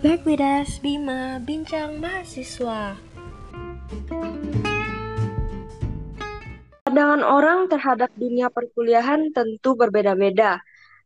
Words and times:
Back 0.00 0.24
with 0.24 0.40
us, 0.40 0.80
Bima, 0.80 1.36
Bincang 1.44 2.00
Mahasiswa. 2.00 2.96
Pandangan 6.88 7.20
orang 7.20 7.68
terhadap 7.68 8.08
dunia 8.16 8.48
perkuliahan 8.48 9.28
tentu 9.36 9.76
berbeda-beda. 9.76 10.56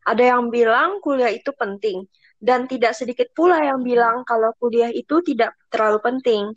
Ada 0.07 0.39
yang 0.39 0.47
bilang 0.47 1.03
kuliah 1.03 1.27
itu 1.27 1.51
penting, 1.51 2.07
dan 2.39 2.71
tidak 2.71 2.95
sedikit 2.95 3.27
pula 3.35 3.67
yang 3.67 3.83
bilang 3.83 4.23
kalau 4.23 4.55
kuliah 4.63 4.87
itu 4.95 5.19
tidak 5.27 5.59
terlalu 5.67 5.99
penting. 5.99 6.55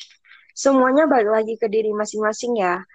Semuanya 0.55 1.11
balik 1.11 1.43
lagi 1.43 1.59
ke 1.59 1.67
diri 1.67 1.91
masing-masing 1.91 2.55
ya. 2.63 2.87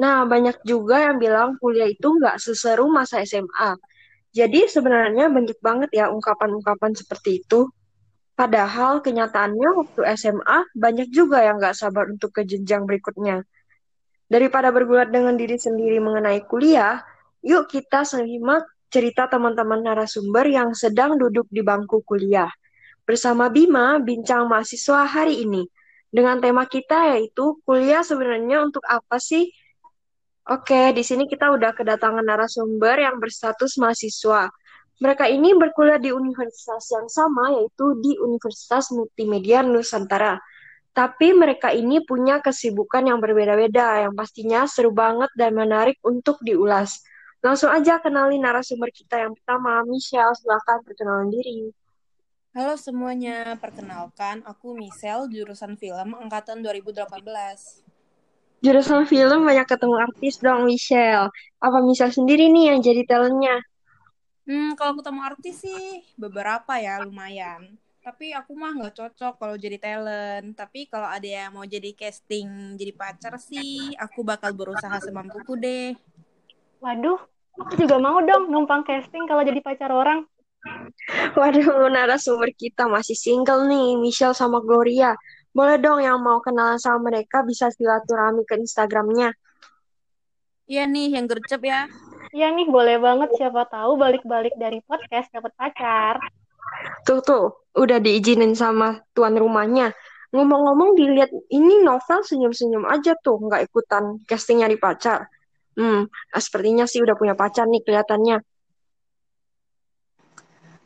Nah, 0.00 0.24
banyak 0.24 0.64
juga 0.64 1.12
yang 1.12 1.20
bilang 1.20 1.60
kuliah 1.60 1.92
itu 1.92 2.08
nggak 2.08 2.40
seseru 2.40 2.88
masa 2.88 3.20
SMA. 3.20 3.76
Jadi 4.32 4.64
sebenarnya 4.64 5.28
banyak 5.28 5.60
banget 5.60 5.92
ya 5.92 6.08
ungkapan-ungkapan 6.08 6.96
seperti 6.96 7.44
itu. 7.44 7.68
Padahal 8.38 9.02
kenyataannya 9.02 9.68
waktu 9.82 10.00
SMA 10.14 10.70
banyak 10.70 11.10
juga 11.10 11.42
yang 11.42 11.58
nggak 11.58 11.74
sabar 11.74 12.06
untuk 12.06 12.30
ke 12.30 12.46
jenjang 12.46 12.86
berikutnya. 12.86 13.42
Daripada 14.30 14.70
bergulat 14.70 15.10
dengan 15.10 15.34
diri 15.34 15.58
sendiri 15.58 15.98
mengenai 15.98 16.46
kuliah, 16.46 17.02
yuk 17.42 17.66
kita 17.66 18.06
simak 18.06 18.62
cerita 18.94 19.26
teman-teman 19.26 19.82
narasumber 19.82 20.46
yang 20.46 20.70
sedang 20.70 21.18
duduk 21.18 21.50
di 21.50 21.66
bangku 21.66 22.06
kuliah. 22.06 22.46
Bersama 23.02 23.50
Bima, 23.50 23.98
bincang 23.98 24.46
mahasiswa 24.46 25.02
hari 25.02 25.42
ini. 25.42 25.66
Dengan 26.06 26.38
tema 26.38 26.62
kita 26.70 27.18
yaitu 27.18 27.58
kuliah 27.66 28.06
sebenarnya 28.06 28.62
untuk 28.62 28.86
apa 28.86 29.18
sih? 29.18 29.50
Oke, 30.46 30.94
di 30.94 31.02
sini 31.02 31.26
kita 31.26 31.50
udah 31.50 31.74
kedatangan 31.74 32.22
narasumber 32.22 33.02
yang 33.02 33.18
berstatus 33.18 33.76
mahasiswa. 33.82 34.46
Mereka 34.98 35.30
ini 35.30 35.54
berkuliah 35.54 36.02
di 36.02 36.10
universitas 36.10 36.90
yang 36.90 37.06
sama, 37.06 37.54
yaitu 37.54 37.94
di 38.02 38.18
Universitas 38.18 38.90
Multimedia 38.90 39.62
Nusantara. 39.62 40.42
Tapi 40.90 41.30
mereka 41.30 41.70
ini 41.70 42.02
punya 42.02 42.42
kesibukan 42.42 43.06
yang 43.06 43.22
berbeda-beda, 43.22 44.02
yang 44.02 44.18
pastinya 44.18 44.66
seru 44.66 44.90
banget 44.90 45.30
dan 45.38 45.54
menarik 45.54 46.02
untuk 46.02 46.42
diulas. 46.42 46.98
Langsung 47.38 47.70
aja 47.70 48.02
kenalin 48.02 48.42
narasumber 48.42 48.90
kita 48.90 49.22
yang 49.22 49.38
pertama, 49.38 49.86
Michelle. 49.86 50.34
Silahkan 50.34 50.82
perkenalan 50.82 51.30
diri. 51.30 51.70
Halo 52.50 52.74
semuanya, 52.74 53.54
perkenalkan 53.54 54.42
aku 54.42 54.74
Michelle, 54.74 55.30
jurusan 55.30 55.78
film 55.78 56.18
angkatan 56.18 56.58
2018. 56.66 57.06
Jurusan 58.58 59.06
film 59.06 59.46
banyak 59.46 59.70
ketemu 59.70 59.96
artis 60.02 60.42
dong, 60.42 60.66
Michelle. 60.66 61.30
Apa 61.62 61.78
Michelle 61.86 62.10
sendiri 62.10 62.50
nih 62.50 62.74
yang 62.74 62.82
jadi 62.82 63.06
talentnya? 63.06 63.62
Hmm, 64.48 64.72
kalau 64.80 64.96
ketemu 64.96 65.20
artis 65.20 65.60
sih 65.60 66.00
beberapa 66.16 66.80
ya, 66.80 67.04
lumayan. 67.04 67.76
Tapi 68.00 68.32
aku 68.32 68.56
mah 68.56 68.72
nggak 68.72 68.96
cocok 68.96 69.36
kalau 69.36 69.60
jadi 69.60 69.76
talent. 69.76 70.56
Tapi 70.56 70.88
kalau 70.88 71.04
ada 71.04 71.28
yang 71.28 71.52
mau 71.52 71.68
jadi 71.68 71.92
casting 71.92 72.80
jadi 72.80 72.96
pacar 72.96 73.36
sih 73.36 73.92
aku 74.00 74.24
bakal 74.24 74.56
berusaha 74.56 74.96
semampuku 75.04 75.52
deh. 75.60 75.92
Waduh 76.80 77.20
aku 77.60 77.76
juga 77.76 78.00
mau 78.00 78.24
dong 78.24 78.48
numpang 78.48 78.88
casting 78.88 79.28
kalau 79.28 79.44
jadi 79.44 79.60
pacar 79.60 79.92
orang. 79.92 80.24
Waduh 81.36 81.92
narasumber 81.92 82.48
kita 82.56 82.88
masih 82.88 83.20
single 83.20 83.68
nih 83.68 84.00
Michelle 84.00 84.32
sama 84.32 84.64
Gloria. 84.64 85.12
Boleh 85.52 85.76
dong 85.76 86.00
yang 86.00 86.24
mau 86.24 86.40
kenalan 86.40 86.80
sama 86.80 87.12
mereka 87.12 87.44
bisa 87.44 87.68
silaturahmi 87.68 88.48
ke 88.48 88.56
Instagramnya. 88.56 89.36
Iya 90.64 90.88
nih 90.88 91.20
yang 91.20 91.28
gercep 91.28 91.60
ya 91.60 91.92
Iya 92.28 92.52
nih, 92.52 92.68
boleh 92.68 92.96
banget 93.00 93.30
siapa 93.40 93.64
tahu 93.68 93.96
balik-balik 93.96 94.52
dari 94.60 94.84
podcast 94.84 95.32
dapat 95.32 95.52
pacar. 95.56 96.20
Tuh 97.08 97.20
tuh, 97.24 97.44
udah 97.72 97.98
diizinin 97.98 98.52
sama 98.52 99.00
tuan 99.16 99.32
rumahnya. 99.32 99.96
Ngomong-ngomong 100.28 100.92
dilihat 100.92 101.32
ini 101.48 101.80
novel 101.80 102.20
senyum-senyum 102.20 102.84
aja 102.84 103.16
tuh, 103.24 103.40
nggak 103.40 103.72
ikutan 103.72 104.20
casting 104.28 104.60
nyari 104.60 104.76
pacar. 104.76 105.32
Hmm, 105.72 106.10
sepertinya 106.36 106.84
sih 106.84 107.00
udah 107.00 107.16
punya 107.16 107.32
pacar 107.32 107.64
nih 107.64 107.80
kelihatannya. 107.80 108.44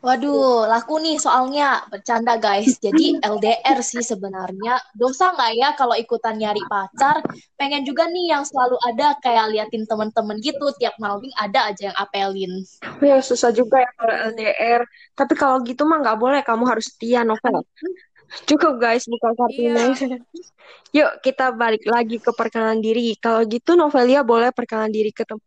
Waduh, 0.02 0.66
laku 0.66 0.98
nih 0.98 1.14
soalnya 1.14 1.86
bercanda 1.86 2.34
guys. 2.34 2.74
Jadi 2.82 3.22
LDR 3.22 3.78
sih 3.86 4.02
sebenarnya. 4.02 4.82
Dosa 4.98 5.30
nggak 5.30 5.52
ya 5.54 5.68
kalau 5.78 5.94
ikutan 5.94 6.42
nyari 6.42 6.58
pacar? 6.66 7.22
Pengen 7.54 7.86
juga 7.86 8.10
nih 8.10 8.34
yang 8.34 8.42
selalu 8.42 8.82
ada 8.82 9.14
kayak 9.22 9.54
liatin 9.54 9.86
temen-temen 9.86 10.42
gitu. 10.42 10.74
Tiap 10.74 10.98
malam 10.98 11.22
ada 11.38 11.70
aja 11.70 11.94
yang 11.94 11.96
apelin. 12.02 12.66
Ya 12.98 13.22
susah 13.22 13.54
juga 13.54 13.78
ya 13.78 13.90
kalau 13.94 14.14
LDR. 14.34 14.82
Tapi 15.14 15.34
kalau 15.38 15.62
gitu 15.62 15.86
mah 15.86 16.02
nggak 16.02 16.18
boleh. 16.18 16.42
Kamu 16.42 16.66
harus 16.66 16.90
setia 16.90 17.22
novel. 17.22 17.62
Cukup 18.42 18.82
guys, 18.82 19.06
buka 19.06 19.38
kartunya. 19.38 19.86
Iya. 19.86 20.18
Yuk 20.98 21.10
kita 21.22 21.54
balik 21.54 21.86
lagi 21.86 22.18
ke 22.18 22.34
perkenalan 22.34 22.82
diri. 22.82 23.14
Kalau 23.22 23.46
gitu 23.46 23.78
Novelia 23.78 24.26
boleh 24.26 24.50
perkenalan 24.50 24.90
diri 24.90 25.14
ke 25.14 25.22
teman 25.22 25.46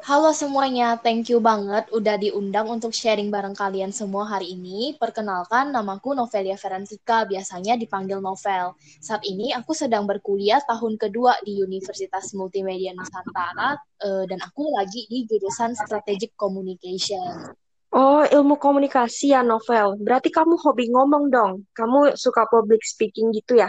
Halo 0.00 0.32
semuanya, 0.32 0.96
thank 0.96 1.28
you 1.28 1.44
banget 1.44 1.84
udah 1.92 2.16
diundang 2.16 2.72
untuk 2.72 2.88
sharing 2.88 3.28
bareng 3.28 3.52
kalian 3.52 3.92
semua 3.92 4.24
hari 4.24 4.56
ini. 4.56 4.96
Perkenalkan, 4.96 5.76
namaku 5.76 6.16
Novelia 6.16 6.56
Ferantika, 6.56 7.28
biasanya 7.28 7.76
dipanggil 7.76 8.16
Novel. 8.16 8.72
Saat 8.80 9.28
ini 9.28 9.52
aku 9.52 9.76
sedang 9.76 10.08
berkuliah 10.08 10.64
tahun 10.64 10.96
kedua 10.96 11.36
di 11.44 11.60
Universitas 11.60 12.32
Multimedia 12.32 12.96
Nusantara, 12.96 13.76
uh, 14.00 14.24
dan 14.24 14.40
aku 14.40 14.72
lagi 14.72 15.04
di 15.04 15.28
jurusan 15.28 15.76
Strategic 15.76 16.32
Communication. 16.32 17.52
Oh, 17.92 18.24
ilmu 18.24 18.56
komunikasi 18.56 19.36
ya, 19.36 19.44
Novel. 19.44 20.00
Berarti 20.00 20.32
kamu 20.32 20.56
hobi 20.64 20.88
ngomong 20.88 21.28
dong. 21.28 21.52
Kamu 21.76 22.16
suka 22.16 22.48
public 22.48 22.80
speaking 22.88 23.36
gitu 23.36 23.60
ya? 23.60 23.68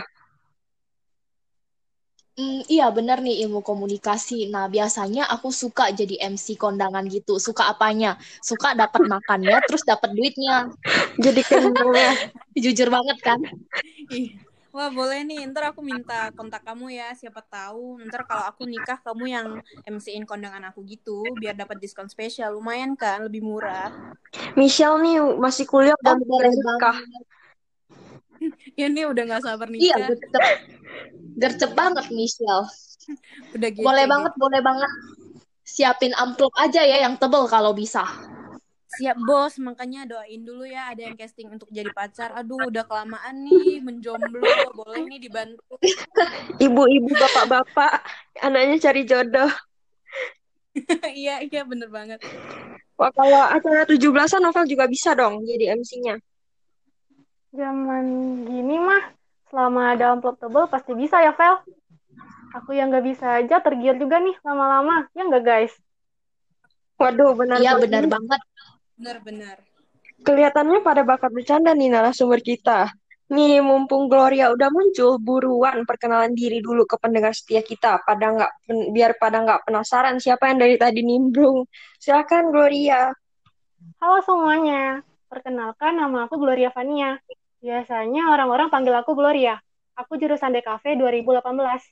Hmm, 2.41 2.66
iya 2.66 2.90
bener 2.90 3.22
nih 3.22 3.46
ilmu 3.46 3.62
komunikasi. 3.62 4.50
Nah 4.50 4.66
biasanya 4.66 5.29
aku 5.29 5.53
suka 5.53 5.94
jadi 5.94 6.18
MC 6.25 6.57
kondangan 6.57 7.06
gitu. 7.06 7.38
Suka 7.38 7.69
apanya? 7.69 8.18
Suka 8.41 8.74
dapat 8.74 9.06
makannya, 9.06 9.62
terus 9.69 9.85
dapat 9.85 10.09
duitnya. 10.18 10.74
Jadi 11.22 11.41
kendangnya. 11.46 12.18
Jujur 12.66 12.90
banget 12.90 13.18
kan? 13.22 13.40
Wah 14.74 14.90
boleh 14.90 15.22
nih, 15.22 15.46
ntar 15.53 15.69
aku 15.69 15.85
minta 15.85 16.34
kontak 16.34 16.66
kamu 16.66 16.96
ya, 16.96 17.13
siapa 17.13 17.44
tahu 17.46 18.02
ntar 18.07 18.24
kalau 18.25 18.47
aku 18.50 18.63
nikah 18.66 18.97
kamu 19.03 19.25
yang 19.28 19.47
MC-in 19.85 20.25
kondangan 20.25 20.72
aku 20.72 20.81
gitu, 20.88 21.35
biar 21.38 21.53
dapat 21.53 21.78
diskon 21.78 22.08
spesial, 22.08 22.56
lumayan 22.56 22.96
kan, 22.96 23.28
lebih 23.28 23.44
murah. 23.44 23.91
Michelle 24.56 24.97
nih 25.03 25.19
masih 25.38 25.68
kuliah 25.68 26.00
dan 26.00 26.23
boleh 26.23 26.56
nikah. 26.56 26.97
ya 26.97 27.19
nih 28.96 29.06
udah 29.07 29.24
gak 29.38 29.44
sabar 29.46 29.68
nikah. 29.69 29.85
Iya, 29.85 29.96
gercep, 30.09 30.44
gercep 31.38 31.72
banget 31.78 32.06
Michelle. 32.09 32.66
udah 33.56 33.69
gitu. 33.69 33.85
Boleh 33.85 34.06
gitu. 34.06 34.13
banget, 34.13 34.34
boleh 34.38 34.62
banget. 34.62 34.91
Siapin 35.66 36.13
amplop 36.18 36.52
aja 36.59 36.84
ya 36.84 37.06
yang 37.06 37.16
tebel 37.16 37.47
kalau 37.47 37.72
bisa. 37.72 38.03
Siap 38.91 39.24
bos, 39.24 39.56
makanya 39.63 40.03
doain 40.03 40.44
dulu 40.44 40.68
ya 40.68 40.91
ada 40.91 41.07
yang 41.07 41.16
casting 41.16 41.47
untuk 41.47 41.72
jadi 41.72 41.88
pacar. 41.96 42.35
Aduh, 42.35 42.68
udah 42.68 42.84
kelamaan 42.84 43.47
nih 43.47 43.79
menjomblo, 43.79 44.44
boleh 44.75 45.08
nih 45.08 45.19
dibantu. 45.23 45.63
Ibu-ibu, 46.66 47.08
bapak-bapak, 47.16 48.03
anaknya 48.44 48.91
cari 48.91 49.08
jodoh. 49.08 49.47
iya, 51.23 51.40
iya 51.40 51.63
bener 51.63 51.88
banget. 51.88 52.19
Wah, 53.00 53.12
kalau 53.16 53.47
acara 53.47 53.88
17-an 53.88 54.44
novel 54.44 54.68
juga 54.68 54.85
bisa 54.91 55.16
dong 55.16 55.40
jadi 55.47 55.79
MC-nya. 55.79 56.19
Zaman 57.51 58.06
gini 58.47 58.79
mah, 58.79 59.12
selama 59.51 59.91
ada 59.91 60.16
amplop 60.16 60.39
tebel 60.39 60.72
pasti 60.72 60.95
bisa 60.95 61.19
ya, 61.19 61.35
Vel. 61.35 61.59
Aku 62.56 62.72
yang 62.72 62.88
nggak 62.88 63.03
bisa 63.03 63.44
aja 63.44 63.59
tergiur 63.59 64.00
juga 64.00 64.23
nih 64.23 64.35
lama-lama. 64.39 65.12
Ya 65.12 65.28
nggak, 65.28 65.44
guys? 65.44 65.73
Waduh, 66.95 67.35
benar 67.35 67.59
Iya, 67.59 67.75
benar 67.75 68.08
banget. 68.08 68.41
Benar-benar. 68.96 69.55
Kelihatannya 70.23 70.79
pada 70.79 71.03
bakat 71.03 71.31
bercanda 71.35 71.75
nih 71.75 71.91
narasumber 71.91 72.40
kita. 72.40 72.87
Nih, 73.31 73.59
mumpung 73.64 74.11
Gloria 74.11 74.52
udah 74.52 74.72
muncul, 74.72 75.20
buruan 75.20 75.87
perkenalan 75.87 76.35
diri 76.35 76.59
dulu 76.59 76.84
ke 76.87 76.99
pendengar 76.99 77.35
setia 77.35 77.64
kita. 77.64 77.99
Pada 78.03 78.31
nggak 78.31 78.52
biar 78.96 79.16
pada 79.20 79.43
nggak 79.43 79.67
penasaran 79.67 80.20
siapa 80.23 80.52
yang 80.52 80.59
dari 80.59 80.75
tadi 80.79 81.03
nimbrung. 81.03 81.67
Silakan 81.99 82.52
Gloria. 82.52 83.11
Halo 83.99 84.20
semuanya. 84.23 85.03
Perkenalkan 85.31 85.96
nama 85.96 86.28
aku 86.28 86.40
Gloria 86.43 86.75
Fania. 86.75 87.20
Biasanya 87.61 88.34
orang-orang 88.34 88.73
panggil 88.73 88.97
aku 88.97 89.13
Gloria. 89.13 89.61
Aku 89.93 90.17
jurusan 90.17 90.49
DKV 90.49 90.97
2018. 90.97 91.85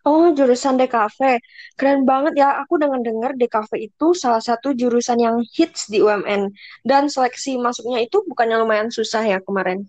Oh, 0.00 0.32
jurusan 0.32 0.80
DKV. 0.80 1.44
Keren 1.76 2.08
banget 2.08 2.40
ya. 2.40 2.56
Aku 2.64 2.80
dengar-dengar 2.80 3.36
DKV 3.36 3.92
itu 3.92 4.16
salah 4.16 4.40
satu 4.40 4.72
jurusan 4.72 5.20
yang 5.20 5.36
hits 5.52 5.92
di 5.92 6.00
UMN. 6.00 6.48
Dan 6.80 7.12
seleksi 7.12 7.60
masuknya 7.60 8.00
itu 8.00 8.24
bukannya 8.24 8.56
lumayan 8.64 8.88
susah 8.88 9.20
ya 9.28 9.44
kemarin. 9.44 9.84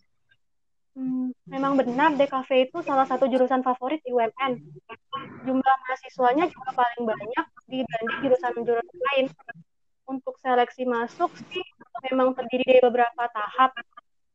Hmm, 0.92 1.32
memang 1.48 1.80
benar 1.80 2.12
DKV 2.20 2.50
itu 2.68 2.78
salah 2.84 3.08
satu 3.08 3.24
jurusan 3.32 3.64
favorit 3.64 4.04
di 4.04 4.12
UMN. 4.12 4.60
Jumlah 5.48 5.76
mahasiswanya 5.88 6.52
juga 6.52 6.76
paling 6.76 7.08
banyak 7.08 7.46
dibanding 7.72 8.18
jurusan-jurusan 8.28 9.00
lain. 9.16 9.28
untuk 10.12 10.36
seleksi 10.44 10.84
masuk 10.84 11.32
sih 11.48 11.64
memang 12.12 12.36
terdiri 12.36 12.68
dari 12.68 12.82
beberapa 12.84 13.32
tahap. 13.32 13.72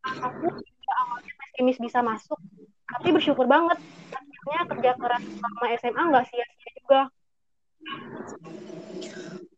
Aku 0.06 0.46
awalnya 0.86 1.32
pesimis 1.34 1.78
bisa 1.82 1.98
masuk, 2.00 2.38
tapi 2.86 3.10
bersyukur 3.10 3.50
banget 3.50 3.78
akhirnya 4.14 4.60
kerja 4.70 4.92
keras 4.94 5.22
selama 5.26 5.66
SMA 5.82 6.02
nggak 6.14 6.24
sia-sia 6.30 6.70
juga. 6.78 7.00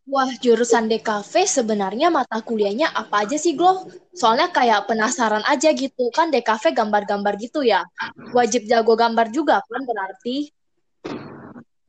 Wah, 0.08 0.32
jurusan 0.40 0.88
DKV 0.88 1.44
sebenarnya 1.44 2.08
mata 2.08 2.40
kuliahnya 2.40 2.88
apa 2.96 3.28
aja 3.28 3.36
sih, 3.36 3.52
Glo? 3.52 3.84
Soalnya 4.16 4.48
kayak 4.48 4.88
penasaran 4.88 5.44
aja 5.44 5.68
gitu, 5.76 6.08
kan 6.08 6.32
DKV 6.32 6.72
gambar-gambar 6.72 7.36
gitu 7.36 7.60
ya. 7.60 7.84
Wajib 8.32 8.64
jago 8.64 8.96
gambar 8.96 9.28
juga 9.28 9.60
kan 9.68 9.84
berarti? 9.84 10.48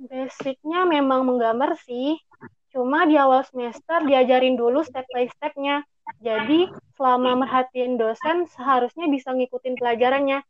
Basicnya 0.03 0.83
memang 0.83 1.23
menggambar 1.23 1.79
sih, 1.88 2.19
cuma 2.75 3.07
di 3.07 3.15
awal 3.15 3.47
semester 3.47 4.03
diajarin 4.03 4.59
dulu 4.59 4.83
step 4.83 5.07
by 5.15 5.23
stepnya. 5.39 5.88
Jadi 6.17 6.67
selama 6.97 7.45
merhatiin 7.45 7.95
dosen 7.95 8.50
seharusnya 8.51 9.07
bisa 9.07 9.31
ngikutin 9.31 9.77
pelajarannya. 9.79 10.44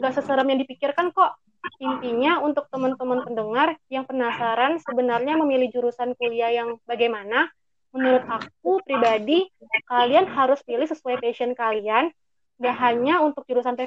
Gak 0.00 0.14
seserem 0.16 0.48
yang 0.48 0.60
dipikirkan 0.62 1.10
kok. 1.10 1.36
Intinya 1.78 2.42
untuk 2.42 2.66
teman-teman 2.70 3.22
pendengar 3.22 3.78
yang 3.90 4.06
penasaran 4.06 4.82
sebenarnya 4.82 5.38
memilih 5.38 5.70
jurusan 5.70 6.14
kuliah 6.18 6.50
yang 6.50 6.78
bagaimana, 6.86 7.50
menurut 7.94 8.24
aku 8.26 8.82
pribadi 8.82 9.46
kalian 9.86 10.26
harus 10.26 10.58
pilih 10.66 10.88
sesuai 10.88 11.22
passion 11.22 11.54
kalian, 11.54 12.10
gak 12.58 12.76
hanya 12.82 13.22
untuk 13.22 13.46
jurusan 13.46 13.78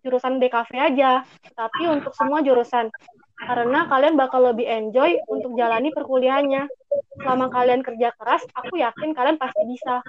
jurusan 0.00 0.40
DKV 0.40 0.70
aja, 0.80 1.22
tapi 1.54 1.86
untuk 1.86 2.16
semua 2.16 2.40
jurusan. 2.40 2.88
Karena 3.40 3.88
kalian 3.88 4.16
bakal 4.20 4.52
lebih 4.52 4.68
enjoy 4.68 5.16
untuk 5.28 5.56
jalani 5.56 5.92
perkuliahannya. 5.92 6.68
Selama 7.20 7.46
kalian 7.52 7.80
kerja 7.84 8.12
keras, 8.16 8.42
aku 8.52 8.80
yakin 8.80 9.12
kalian 9.12 9.36
pasti 9.36 9.62
bisa. 9.64 10.00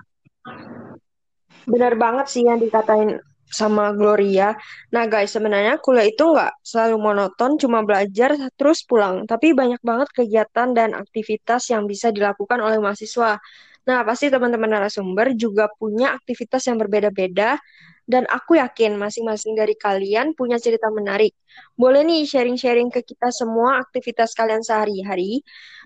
Benar 1.70 1.94
banget 2.00 2.26
sih 2.32 2.44
yang 2.46 2.58
dikatain 2.58 3.22
sama 3.52 3.92
Gloria. 3.92 4.56
Nah 4.96 5.06
guys, 5.06 5.36
sebenarnya 5.36 5.78
kuliah 5.84 6.08
itu 6.08 6.24
nggak 6.24 6.64
selalu 6.64 6.98
monoton, 6.98 7.60
cuma 7.60 7.84
belajar 7.84 8.34
terus 8.56 8.82
pulang. 8.88 9.28
Tapi 9.28 9.52
banyak 9.52 9.84
banget 9.84 10.10
kegiatan 10.16 10.72
dan 10.72 10.96
aktivitas 10.96 11.68
yang 11.70 11.84
bisa 11.86 12.10
dilakukan 12.10 12.64
oleh 12.64 12.80
mahasiswa. 12.80 13.38
Nah, 13.82 14.00
pasti 14.06 14.30
teman-teman 14.30 14.78
narasumber 14.78 15.34
juga 15.34 15.68
punya 15.76 16.16
aktivitas 16.16 16.64
yang 16.70 16.80
berbeda-beda. 16.80 17.60
Dan 18.02 18.28
aku 18.28 18.60
yakin 18.60 18.98
masing-masing 18.98 19.56
dari 19.56 19.78
kalian 19.78 20.34
punya 20.36 20.60
cerita 20.60 20.92
menarik. 20.92 21.32
Boleh 21.80 22.04
nih 22.04 22.28
sharing-sharing 22.28 22.92
ke 22.92 23.06
kita 23.06 23.32
semua 23.32 23.80
aktivitas 23.80 24.36
kalian 24.36 24.66
sehari-hari. 24.66 25.46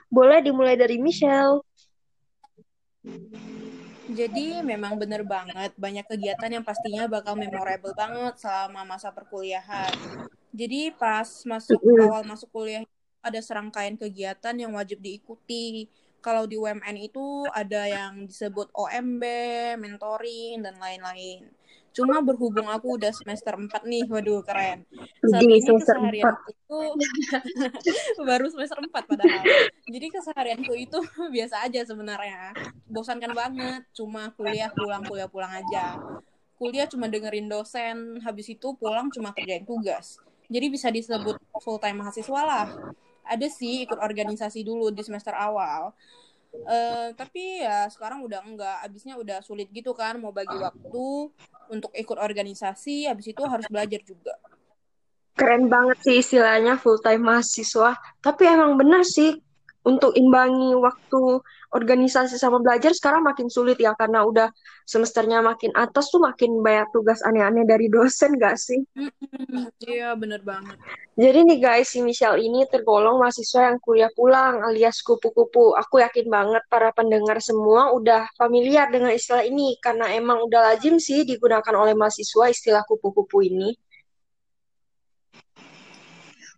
Boleh 0.10 0.42
dimulai 0.42 0.74
dari 0.80 0.98
Michelle. 0.98 1.62
Jadi 4.16 4.64
memang 4.64 4.96
bener 4.96 5.28
banget 5.28 5.76
banyak 5.76 6.08
kegiatan 6.08 6.48
yang 6.48 6.64
pastinya 6.64 7.04
bakal 7.12 7.36
memorable 7.36 7.92
banget 7.92 8.40
selama 8.40 8.88
masa 8.88 9.12
perkuliahan. 9.12 9.92
Jadi 10.56 10.96
pas 10.96 11.28
masuk 11.44 11.84
awal 12.00 12.24
masuk 12.24 12.48
kuliah 12.56 12.88
ada 13.20 13.40
serangkaian 13.44 14.00
kegiatan 14.00 14.56
yang 14.56 14.72
wajib 14.72 15.04
diikuti. 15.04 15.92
Kalau 16.24 16.48
di 16.48 16.56
UMN 16.56 16.96
itu 16.96 17.44
ada 17.52 17.86
yang 17.86 18.26
disebut 18.26 18.72
OMB, 18.72 19.24
mentoring 19.78 20.64
dan 20.64 20.80
lain-lain. 20.80 21.52
Cuma 21.96 22.20
berhubung 22.20 22.68
aku 22.68 23.00
udah 23.00 23.08
semester 23.16 23.56
4 23.56 23.72
nih, 23.88 24.04
waduh 24.12 24.44
keren. 24.44 24.84
Saat 25.24 25.48
ini 25.48 25.64
keseharianku 25.64 26.52
itu 26.52 26.80
baru 28.28 28.52
semester 28.52 28.84
4 28.84 28.92
padahal. 28.92 29.44
Jadi 29.88 30.08
keseharianku 30.12 30.74
itu 30.76 31.00
biasa 31.36 31.64
aja 31.64 31.88
sebenarnya. 31.88 32.52
Bosankan 32.92 33.32
banget, 33.32 33.88
cuma 33.96 34.36
kuliah 34.36 34.68
pulang 34.76 35.08
kuliah 35.08 35.32
pulang 35.32 35.56
aja. 35.56 35.96
Kuliah 36.60 36.84
cuma 36.92 37.08
dengerin 37.08 37.48
dosen, 37.48 38.20
habis 38.28 38.52
itu 38.52 38.76
pulang 38.76 39.08
cuma 39.16 39.32
kerjain 39.32 39.64
tugas. 39.64 40.20
Jadi 40.52 40.68
bisa 40.68 40.92
disebut 40.92 41.40
full 41.64 41.80
time 41.80 42.04
mahasiswa 42.04 42.42
lah. 42.44 42.68
Ada 43.24 43.48
sih 43.48 43.88
ikut 43.88 43.98
organisasi 44.04 44.68
dulu 44.68 44.92
di 44.92 45.00
semester 45.00 45.32
awal. 45.32 45.96
Uh, 46.63 47.10
tapi 47.19 47.60
ya 47.60 47.90
sekarang 47.92 48.24
udah 48.24 48.40
enggak. 48.46 48.78
Abisnya 48.86 49.19
udah 49.19 49.44
sulit 49.44 49.68
gitu 49.75 49.92
kan 49.92 50.16
mau 50.22 50.31
bagi 50.31 50.56
waktu 50.56 51.07
untuk 51.68 51.92
ikut 51.92 52.18
organisasi 52.18 53.12
habis 53.12 53.36
itu 53.36 53.44
harus 53.44 53.68
belajar 53.68 54.00
juga. 54.06 54.40
Keren 55.36 55.68
banget 55.68 56.00
sih 56.00 56.16
istilahnya 56.24 56.80
full 56.80 57.02
time 57.04 57.28
mahasiswa. 57.28 58.00
Tapi 58.24 58.44
emang 58.48 58.80
bener 58.80 59.04
sih 59.04 59.36
untuk 59.86 60.18
imbangi 60.18 60.74
waktu 60.74 61.40
organisasi 61.72 62.42
sama 62.42 62.58
belajar 62.58 62.92
sekarang 62.96 63.22
makin 63.22 63.48
sulit 63.52 63.78
ya 63.78 63.94
karena 63.94 64.26
udah 64.26 64.50
semesternya 64.90 65.46
makin 65.46 65.70
atas 65.78 66.10
tuh 66.10 66.22
makin 66.22 66.62
banyak 66.62 66.90
tugas 66.90 67.22
aneh-aneh 67.22 67.66
dari 67.70 67.86
dosen 67.90 68.38
gak 68.42 68.58
sih? 68.58 68.82
Iya 69.86 70.18
bener 70.18 70.42
banget. 70.42 70.78
Jadi 71.16 71.40
nih 71.48 71.60
guys 71.62 71.94
si 71.94 72.02
Michelle 72.02 72.42
ini 72.42 72.66
tergolong 72.68 73.22
mahasiswa 73.22 73.72
yang 73.72 73.80
kuliah 73.80 74.12
pulang 74.12 74.66
alias 74.66 75.00
kupu-kupu. 75.06 75.78
Aku 75.78 76.02
yakin 76.02 76.28
banget 76.28 76.64
para 76.68 76.90
pendengar 76.92 77.38
semua 77.40 77.94
udah 77.94 78.26
familiar 78.36 78.90
dengan 78.90 79.14
istilah 79.14 79.46
ini 79.46 79.78
karena 79.80 80.12
emang 80.12 80.44
udah 80.44 80.74
lazim 80.74 80.98
sih 80.98 81.24
digunakan 81.24 81.76
oleh 81.78 81.94
mahasiswa 81.94 82.50
istilah 82.50 82.84
kupu-kupu 82.90 83.46
ini. 83.46 83.78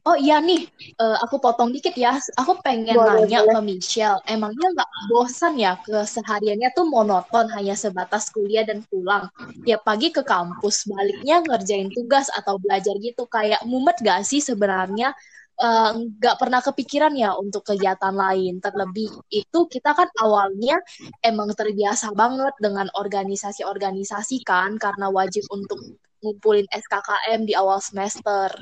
Oh 0.07 0.15
iya 0.15 0.39
nih, 0.39 0.63
uh, 1.03 1.19
aku 1.19 1.35
potong 1.35 1.75
dikit 1.75 1.91
ya. 1.99 2.15
Aku 2.39 2.63
pengen 2.63 2.95
boleh, 2.95 3.27
nanya 3.27 3.43
boleh. 3.43 3.59
ke 3.59 3.61
Michelle, 3.67 4.23
emangnya 4.23 4.71
nggak 4.71 4.91
bosan 5.11 5.59
ya 5.59 5.75
kesehariannya 5.83 6.71
tuh 6.71 6.87
monoton 6.87 7.51
hanya 7.51 7.75
sebatas 7.75 8.31
kuliah 8.31 8.63
dan 8.63 8.87
pulang. 8.87 9.27
Tiap 9.67 9.83
pagi 9.83 10.07
ke 10.15 10.23
kampus, 10.23 10.87
baliknya 10.87 11.43
ngerjain 11.43 11.91
tugas 11.91 12.31
atau 12.31 12.55
belajar 12.55 12.95
gitu. 13.03 13.27
Kayak 13.27 13.67
mumet 13.67 13.99
gak 13.99 14.23
sih 14.23 14.39
sebenarnya? 14.39 15.11
Eh, 15.57 15.91
nggak 15.97 16.35
uh, 16.37 16.39
pernah 16.39 16.61
kepikiran 16.61 17.11
ya 17.17 17.35
untuk 17.35 17.67
kegiatan 17.67 18.15
lain. 18.15 18.63
Terlebih 18.63 19.11
itu 19.33 19.59
kita 19.67 19.91
kan 19.91 20.07
awalnya 20.23 20.79
emang 21.19 21.51
terbiasa 21.51 22.15
banget 22.15 22.53
dengan 22.63 22.87
organisasi-organisasi 22.95 24.45
kan, 24.47 24.79
karena 24.79 25.11
wajib 25.11 25.43
untuk 25.51 25.81
ngumpulin 26.21 26.69
SKKM 26.69 27.49
di 27.49 27.57
awal 27.57 27.81
semester. 27.81 28.53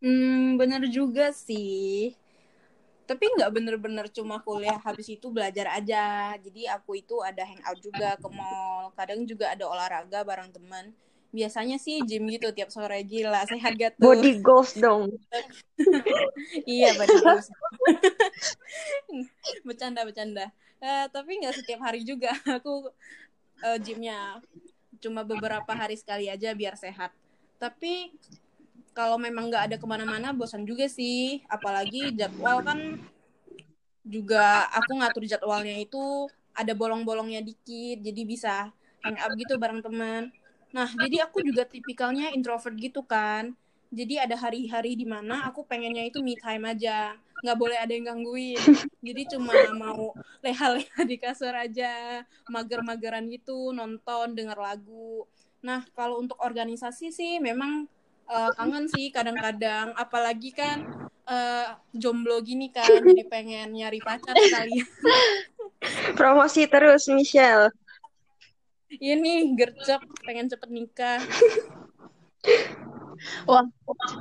Hmm, 0.00 0.56
bener 0.56 0.88
juga 0.88 1.30
sih. 1.30 2.16
Tapi 3.04 3.24
nggak 3.36 3.50
bener-bener 3.52 4.06
cuma 4.08 4.40
kuliah 4.40 4.80
habis 4.80 5.12
itu 5.12 5.28
belajar 5.28 5.76
aja. 5.76 6.34
Jadi 6.40 6.64
aku 6.70 7.00
itu 7.00 7.20
ada 7.20 7.44
hangout 7.44 7.78
juga 7.84 8.16
ke 8.16 8.28
mall. 8.32 8.94
Kadang 8.96 9.28
juga 9.28 9.52
ada 9.52 9.68
olahraga 9.68 10.24
bareng 10.24 10.50
teman. 10.56 10.96
Biasanya 11.30 11.78
sih 11.78 12.02
gym 12.02 12.26
gitu 12.26 12.50
tiap 12.50 12.74
sore 12.74 13.06
gila 13.06 13.46
sehat 13.46 13.78
gak 13.78 13.94
tuh? 14.00 14.14
Body 14.14 14.42
goals 14.42 14.74
dong. 14.74 15.14
iya 16.66 16.90
body 16.98 17.16
goals. 17.22 17.46
bercanda 19.66 20.02
bercanda. 20.02 20.50
Uh, 20.80 21.06
tapi 21.12 21.38
nggak 21.44 21.60
setiap 21.60 21.80
hari 21.84 22.02
juga 22.02 22.32
aku 22.56 22.88
uh, 23.62 23.78
gymnya. 23.78 24.40
Cuma 24.98 25.22
beberapa 25.22 25.70
hari 25.70 25.94
sekali 25.94 26.26
aja 26.26 26.50
biar 26.56 26.74
sehat. 26.74 27.14
Tapi 27.62 28.10
kalau 29.00 29.16
memang 29.16 29.48
nggak 29.48 29.64
ada 29.72 29.76
ke 29.80 29.86
mana-mana 29.88 30.36
bosan 30.36 30.68
juga 30.68 30.84
sih. 30.84 31.40
Apalagi 31.48 32.12
jadwal 32.12 32.60
kan 32.60 33.00
juga 34.04 34.68
aku 34.76 35.00
ngatur 35.00 35.24
jadwalnya 35.24 35.80
itu 35.80 36.28
ada 36.52 36.76
bolong-bolongnya 36.76 37.40
dikit 37.40 38.04
jadi 38.04 38.22
bisa 38.28 38.54
hang 39.00 39.16
up 39.16 39.32
gitu 39.40 39.56
bareng 39.56 39.80
teman. 39.80 40.28
Nah 40.76 40.92
jadi 41.00 41.24
aku 41.24 41.40
juga 41.40 41.64
tipikalnya 41.64 42.28
introvert 42.36 42.76
gitu 42.76 43.00
kan. 43.00 43.56
Jadi 43.88 44.20
ada 44.20 44.36
hari-hari 44.36 44.94
di 44.94 45.08
mana 45.08 45.48
aku 45.48 45.64
pengennya 45.64 46.04
itu 46.04 46.20
me 46.20 46.36
time 46.36 46.68
aja. 46.68 47.16
Nggak 47.40 47.56
boleh 47.56 47.78
ada 47.80 47.92
yang 47.96 48.04
gangguin. 48.04 48.60
Jadi 49.00 49.32
cuma 49.32 49.56
mau 49.80 50.12
leha-leha 50.44 51.00
di 51.08 51.16
kasur 51.16 51.56
aja 51.56 52.20
mager-mageran 52.52 53.24
gitu 53.32 53.72
nonton 53.72 54.36
denger 54.36 54.60
lagu. 54.60 55.24
Nah 55.64 55.88
kalau 55.96 56.20
untuk 56.20 56.36
organisasi 56.36 57.08
sih 57.08 57.40
memang 57.40 57.88
uh, 58.30 58.50
kangen 58.54 58.86
sih 58.86 59.10
kadang-kadang. 59.10 59.92
Apalagi 59.98 60.54
kan 60.54 60.86
uh, 61.26 61.74
jomblo 61.90 62.38
gini 62.40 62.70
kan 62.70 62.86
jadi 62.86 63.26
pengen 63.26 63.74
nyari 63.74 63.98
pacar 63.98 64.38
sekali. 64.38 64.80
Promosi 66.18 66.70
terus 66.70 67.10
Michelle. 67.10 67.74
Ini 68.90 69.46
iya 69.46 69.54
gercep 69.54 70.02
pengen 70.26 70.50
cepet 70.50 70.70
nikah. 70.70 71.22
Wah, 73.44 73.62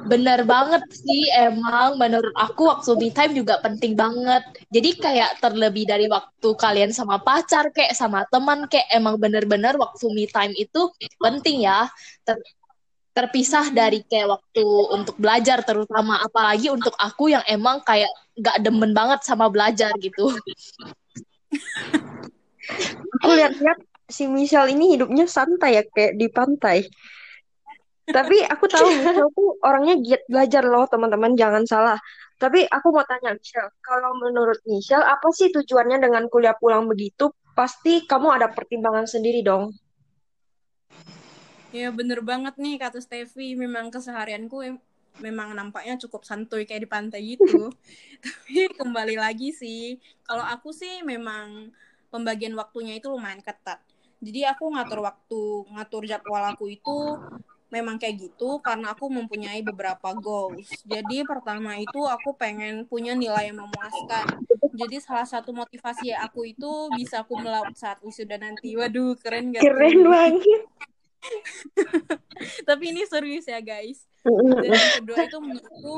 bener 0.05 0.43
banget 0.43 0.83
sih. 0.91 1.31
Emang 1.33 1.95
menurut 1.95 2.35
aku 2.35 2.67
waktu 2.69 2.91
me 2.99 3.09
time 3.09 3.33
juga 3.33 3.57
penting 3.63 3.95
banget. 3.95 4.43
Jadi 4.69 4.89
kayak 4.99 5.39
terlebih 5.39 5.87
dari 5.87 6.05
waktu 6.11 6.49
kalian 6.59 6.91
sama 6.91 7.17
pacar 7.17 7.71
kayak 7.71 7.95
sama 7.95 8.27
teman 8.29 8.67
kayak 8.67 8.91
emang 8.91 9.15
bener-bener 9.17 9.73
waktu 9.79 10.05
me 10.11 10.27
time 10.29 10.53
itu 10.59 10.91
penting 11.17 11.65
ya. 11.65 11.87
Ter 12.27 12.37
terpisah 13.19 13.75
dari 13.75 13.99
kayak 14.07 14.31
waktu 14.31 14.63
untuk 14.95 15.19
belajar 15.19 15.59
terutama 15.67 16.23
apalagi 16.23 16.71
untuk 16.71 16.95
aku 16.95 17.27
yang 17.35 17.43
emang 17.51 17.83
kayak 17.83 18.07
gak 18.39 18.63
demen 18.63 18.95
banget 18.95 19.19
sama 19.27 19.51
belajar 19.51 19.91
gitu. 19.99 20.31
Aku 23.19 23.27
lihat-lihat 23.35 23.83
si 24.07 24.23
Michelle 24.31 24.71
ini 24.71 24.95
hidupnya 24.95 25.27
santai 25.27 25.75
ya 25.75 25.83
kayak 25.83 26.15
di 26.15 26.31
pantai. 26.31 26.87
Tapi 28.07 28.41
aku 28.47 28.65
tahu 28.71 28.87
Michelle 28.87 29.29
tuh 29.35 29.59
orangnya 29.67 29.99
giat 29.99 30.23
belajar 30.31 30.63
loh 30.63 30.87
teman-teman, 30.87 31.35
jangan 31.35 31.67
salah. 31.67 31.99
Tapi 32.39 32.63
aku 32.71 32.95
mau 32.95 33.03
tanya 33.03 33.35
Michelle, 33.35 33.69
kalau 33.83 34.15
menurut 34.15 34.63
Michelle 34.63 35.03
apa 35.03 35.27
sih 35.35 35.51
tujuannya 35.51 35.99
dengan 35.99 36.31
kuliah 36.31 36.55
pulang 36.55 36.87
begitu? 36.87 37.35
Pasti 37.51 38.07
kamu 38.07 38.39
ada 38.39 38.47
pertimbangan 38.47 39.03
sendiri 39.03 39.43
dong. 39.43 39.75
Ya 41.69 41.93
bener 41.93 42.19
banget 42.25 42.53
nih 42.57 42.81
kata 42.81 42.97
Steffi, 43.05 43.53
memang 43.53 43.93
keseharianku 43.93 44.57
em- 44.65 44.81
memang 45.21 45.53
nampaknya 45.53 45.93
cukup 46.01 46.21
santuy 46.25 46.65
kayak 46.65 46.81
di 46.85 46.89
pantai 46.89 47.21
gitu. 47.37 47.69
Tapi 48.25 48.73
kembali 48.79 49.15
lagi 49.19 49.53
sih, 49.53 50.01
kalau 50.25 50.41
aku 50.41 50.69
sih 50.73 51.05
memang 51.05 51.69
pembagian 52.09 52.57
waktunya 52.57 52.97
itu 52.97 53.07
lumayan 53.13 53.41
ketat. 53.45 53.79
Jadi 54.25 54.39
aku 54.49 54.63
ngatur 54.73 54.99
waktu, 55.05 55.41
ngatur 55.73 56.03
jadwal 56.09 56.43
aku 56.51 56.65
itu 56.73 57.21
memang 57.69 58.01
kayak 58.01 58.15
gitu 58.17 58.57
karena 58.65 58.97
aku 58.97 59.05
mempunyai 59.13 59.61
beberapa 59.61 60.09
goals. 60.17 60.81
Jadi 60.89 61.21
pertama 61.21 61.77
itu 61.77 62.01
aku 62.01 62.33
pengen 62.33 62.89
punya 62.89 63.13
nilai 63.13 63.53
yang 63.53 63.61
memuaskan. 63.61 64.41
Jadi 64.73 64.97
salah 65.05 65.27
satu 65.29 65.53
motivasi 65.53 66.17
aku 66.17 66.49
itu 66.49 66.89
bisa 66.97 67.21
aku 67.21 67.37
melaut 67.37 67.69
saat 67.77 68.01
wisuda 68.01 68.41
nanti. 68.41 68.73
Waduh, 68.73 69.13
keren 69.21 69.53
gak 69.53 69.69
Keren 69.69 69.99
banget. 70.09 70.65
Tapi 72.69 72.83
ini 72.95 73.03
serius 73.05 73.45
ya 73.47 73.59
guys. 73.59 74.07
Dan 74.23 74.71
yang 74.71 74.91
kedua 75.03 75.17
itu 75.25 75.37
menurutku 75.39 75.95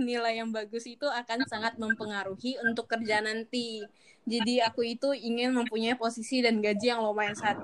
nilai 0.00 0.40
yang 0.40 0.50
bagus 0.50 0.86
itu 0.88 1.06
akan 1.06 1.46
sangat 1.46 1.76
mempengaruhi 1.78 2.58
untuk 2.66 2.90
kerja 2.90 3.22
nanti. 3.22 3.84
Jadi 4.26 4.60
aku 4.62 4.84
itu 4.84 5.14
ingin 5.16 5.54
mempunyai 5.56 5.96
posisi 5.96 6.44
dan 6.44 6.60
gaji 6.60 6.92
yang 6.92 7.02
lumayan 7.02 7.34
saat 7.34 7.58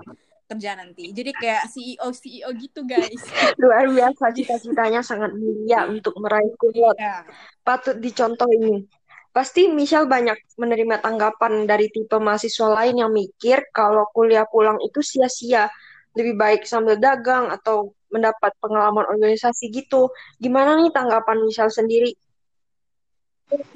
kerja 0.46 0.78
nanti. 0.78 1.10
Jadi 1.10 1.30
kayak 1.34 1.66
CEO 1.68 2.08
CEO 2.14 2.48
gitu 2.54 2.86
guys. 2.86 3.22
Luar 3.62 3.90
biasa 3.90 4.30
cita-citanya 4.30 5.02
sangat 5.02 5.34
mulia 5.34 5.90
untuk 5.90 6.14
meraih 6.22 6.54
kuliah. 6.56 6.94
Ya. 6.96 7.26
Patut 7.66 7.98
dicontoh 7.98 8.46
ini. 8.54 8.86
Pasti 9.34 9.68
Michelle 9.68 10.08
banyak 10.08 10.56
menerima 10.56 11.04
tanggapan 11.04 11.68
dari 11.68 11.92
tipe 11.92 12.16
mahasiswa 12.16 12.72
lain 12.72 13.04
yang 13.04 13.12
mikir 13.12 13.68
kalau 13.68 14.08
kuliah 14.16 14.48
pulang 14.48 14.80
itu 14.80 15.04
sia-sia. 15.04 15.68
Lebih 16.16 16.34
baik 16.34 16.62
sambil 16.64 16.96
dagang 16.96 17.52
atau 17.52 17.92
mendapat 18.08 18.56
pengalaman 18.58 19.04
organisasi 19.04 19.68
gitu. 19.68 20.08
Gimana 20.40 20.80
nih 20.80 20.88
tanggapan 20.90 21.44
Michelle 21.44 21.70
sendiri? 21.70 22.16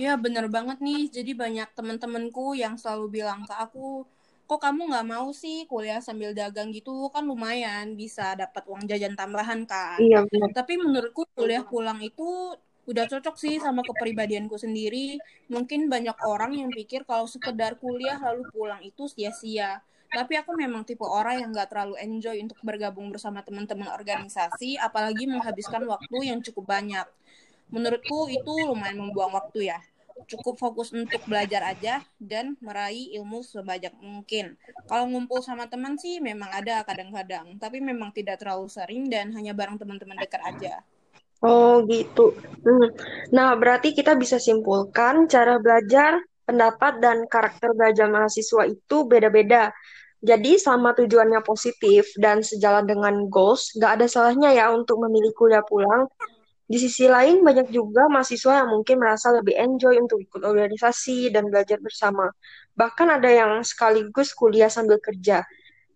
Ya 0.01 0.19
bener 0.19 0.51
banget 0.51 0.83
nih. 0.83 1.13
Jadi 1.13 1.37
banyak 1.37 1.69
teman-temanku 1.77 2.59
yang 2.59 2.75
selalu 2.81 3.23
bilang 3.23 3.47
ke 3.47 3.55
aku, 3.55 4.03
kok 4.51 4.59
kamu 4.59 4.91
nggak 4.91 5.07
mau 5.07 5.31
sih 5.31 5.69
kuliah 5.71 6.03
sambil 6.03 6.35
dagang 6.35 6.75
gitu? 6.75 7.07
Kan 7.15 7.29
lumayan 7.31 7.95
bisa 7.95 8.35
dapat 8.35 8.67
uang 8.67 8.89
jajan 8.91 9.15
tambahan 9.15 9.63
kan. 9.69 10.01
Iya. 10.03 10.27
Tapi 10.51 10.81
menurutku 10.81 11.29
kuliah 11.37 11.63
pulang 11.63 12.03
itu 12.03 12.57
udah 12.91 13.07
cocok 13.07 13.37
sih 13.39 13.63
sama 13.63 13.87
kepribadianku 13.87 14.59
sendiri. 14.59 15.23
Mungkin 15.47 15.87
banyak 15.87 16.19
orang 16.27 16.59
yang 16.59 16.71
pikir 16.75 17.07
kalau 17.07 17.31
sekedar 17.31 17.79
kuliah 17.79 18.19
lalu 18.19 18.43
pulang 18.51 18.83
itu 18.83 19.07
sia-sia. 19.07 19.85
Tapi 20.11 20.35
aku 20.37 20.59
memang 20.59 20.83
tipe 20.83 21.07
orang 21.07 21.41
yang 21.47 21.51
gak 21.55 21.71
terlalu 21.71 21.95
enjoy 22.03 22.37
untuk 22.43 22.59
bergabung 22.67 23.15
bersama 23.15 23.47
teman-teman 23.47 23.89
organisasi, 23.95 24.75
apalagi 24.77 25.31
menghabiskan 25.31 25.87
waktu 25.87 26.35
yang 26.35 26.43
cukup 26.43 26.75
banyak. 26.75 27.07
Menurutku 27.71 28.27
itu 28.27 28.55
lumayan 28.67 28.99
membuang 28.99 29.31
waktu 29.39 29.71
ya. 29.71 29.79
Cukup 30.27 30.61
fokus 30.61 30.93
untuk 30.93 31.23
belajar 31.25 31.65
aja 31.65 32.05
dan 32.21 32.59
meraih 32.61 33.15
ilmu 33.17 33.41
sebanyak 33.41 33.95
mungkin. 34.03 34.59
Kalau 34.85 35.09
ngumpul 35.09 35.41
sama 35.41 35.71
teman 35.71 35.97
sih 35.97 36.19
memang 36.21 36.51
ada 36.53 36.85
kadang-kadang, 36.85 37.57
tapi 37.57 37.81
memang 37.81 38.13
tidak 38.13 38.43
terlalu 38.43 38.69
sering 38.69 39.09
dan 39.09 39.33
hanya 39.33 39.57
bareng 39.57 39.81
teman-teman 39.81 40.19
dekat 40.21 40.43
aja. 40.45 40.85
Oh 41.41 41.81
gitu. 41.89 42.37
Hmm. 42.61 42.93
Nah, 43.33 43.57
berarti 43.57 43.97
kita 43.97 44.13
bisa 44.13 44.37
simpulkan 44.37 45.25
cara 45.25 45.57
belajar, 45.57 46.21
pendapat, 46.45 47.01
dan 47.01 47.25
karakter 47.25 47.73
belajar 47.73 48.13
mahasiswa 48.13 48.69
itu 48.69 49.09
beda-beda. 49.09 49.73
Jadi 50.21 50.61
sama 50.61 50.93
tujuannya 50.93 51.41
positif 51.41 52.13
dan 52.21 52.45
sejalan 52.45 52.85
dengan 52.85 53.25
goals, 53.33 53.73
nggak 53.73 53.93
ada 54.01 54.07
salahnya 54.07 54.53
ya 54.53 54.69
untuk 54.69 55.01
memilih 55.01 55.33
kuliah 55.33 55.65
pulang. 55.65 56.05
Di 56.71 56.77
sisi 56.77 57.09
lain, 57.09 57.41
banyak 57.43 57.73
juga 57.73 58.07
mahasiswa 58.07 58.63
yang 58.63 58.71
mungkin 58.71 59.01
merasa 59.01 59.33
lebih 59.33 59.57
enjoy 59.57 59.97
untuk 59.97 60.21
ikut 60.23 60.45
organisasi 60.45 61.33
dan 61.33 61.49
belajar 61.49 61.81
bersama. 61.81 62.31
Bahkan 62.77 63.09
ada 63.19 63.27
yang 63.27 63.65
sekaligus 63.65 64.37
kuliah 64.37 64.69
sambil 64.71 65.01
kerja. 65.01 65.43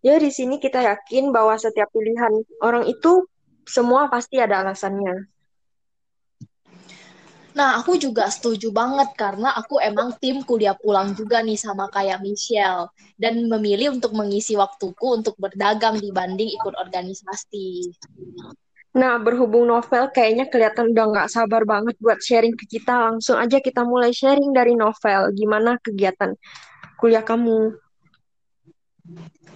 Ya, 0.00 0.14
di 0.18 0.32
sini 0.32 0.56
kita 0.58 0.80
yakin 0.82 1.30
bahwa 1.30 1.54
setiap 1.60 1.92
pilihan 1.92 2.32
orang 2.64 2.88
itu 2.88 3.28
semua 3.68 4.08
pasti 4.08 4.40
ada 4.40 4.64
alasannya. 4.64 5.33
Nah, 7.54 7.78
aku 7.78 7.94
juga 7.94 8.26
setuju 8.26 8.74
banget 8.74 9.14
karena 9.14 9.54
aku 9.54 9.78
emang 9.78 10.10
tim 10.18 10.42
kuliah 10.42 10.74
pulang 10.74 11.14
juga 11.14 11.38
nih 11.38 11.54
sama 11.54 11.86
kayak 11.86 12.18
Michelle 12.18 12.90
dan 13.14 13.46
memilih 13.46 13.94
untuk 13.94 14.10
mengisi 14.10 14.58
waktuku 14.58 15.22
untuk 15.22 15.38
berdagang 15.38 16.02
dibanding 16.02 16.50
ikut 16.50 16.74
organisasi. 16.74 17.94
Nah, 18.94 19.18
berhubung 19.22 19.70
novel 19.70 20.10
kayaknya 20.10 20.50
kelihatan 20.50 20.90
udah 20.94 21.06
nggak 21.14 21.30
sabar 21.30 21.62
banget 21.62 21.94
buat 22.02 22.18
sharing 22.18 22.58
ke 22.58 22.78
kita. 22.78 22.94
Langsung 23.10 23.38
aja 23.38 23.62
kita 23.62 23.86
mulai 23.86 24.10
sharing 24.10 24.50
dari 24.50 24.74
novel. 24.74 25.30
Gimana 25.34 25.78
kegiatan 25.78 26.34
kuliah 26.98 27.22
kamu? 27.22 27.83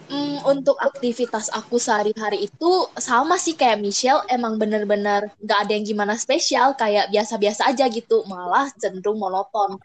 Hmm, 0.08 0.40
untuk 0.48 0.80
aktivitas 0.80 1.52
aku 1.52 1.76
sehari-hari 1.76 2.48
itu 2.48 2.70
sama 2.96 3.36
sih 3.36 3.52
kayak 3.52 3.76
Michelle, 3.84 4.24
emang 4.32 4.56
bener-bener 4.56 5.28
nggak 5.44 5.58
ada 5.68 5.72
yang 5.76 5.84
gimana 5.84 6.16
spesial, 6.16 6.72
kayak 6.80 7.12
biasa-biasa 7.12 7.68
aja 7.68 7.84
gitu, 7.92 8.24
malah 8.24 8.72
cenderung 8.80 9.20
monoton. 9.20 9.76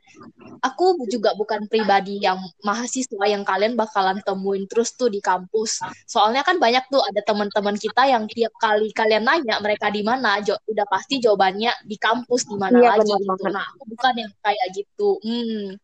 Aku 0.64 0.96
juga 1.12 1.36
bukan 1.36 1.68
pribadi 1.68 2.24
yang 2.24 2.40
mahasiswa 2.64 3.24
yang 3.28 3.44
kalian 3.44 3.76
bakalan 3.76 4.24
temuin 4.24 4.64
terus 4.72 4.96
tuh 4.96 5.12
di 5.12 5.20
kampus. 5.20 5.84
Soalnya 6.08 6.48
kan 6.48 6.56
banyak 6.56 6.88
tuh 6.88 7.04
ada 7.04 7.20
teman-teman 7.20 7.76
kita 7.76 8.08
yang 8.08 8.24
tiap 8.32 8.56
kali 8.64 8.96
kalian 8.96 9.28
nanya 9.28 9.60
mereka 9.60 9.92
di 9.92 10.08
mana, 10.08 10.40
jo- 10.40 10.60
udah 10.72 10.88
pasti 10.88 11.20
jawabannya 11.20 11.84
di 11.84 12.00
kampus 12.00 12.48
di 12.48 12.56
mana 12.56 12.80
Iya, 12.80 12.90
lagi 12.96 13.12
gitu. 13.12 13.44
Nah, 13.52 13.66
aku 13.76 13.84
bukan 13.92 14.14
yang 14.24 14.32
kayak 14.40 14.68
gitu. 14.72 15.10
Hmm. 15.20 15.76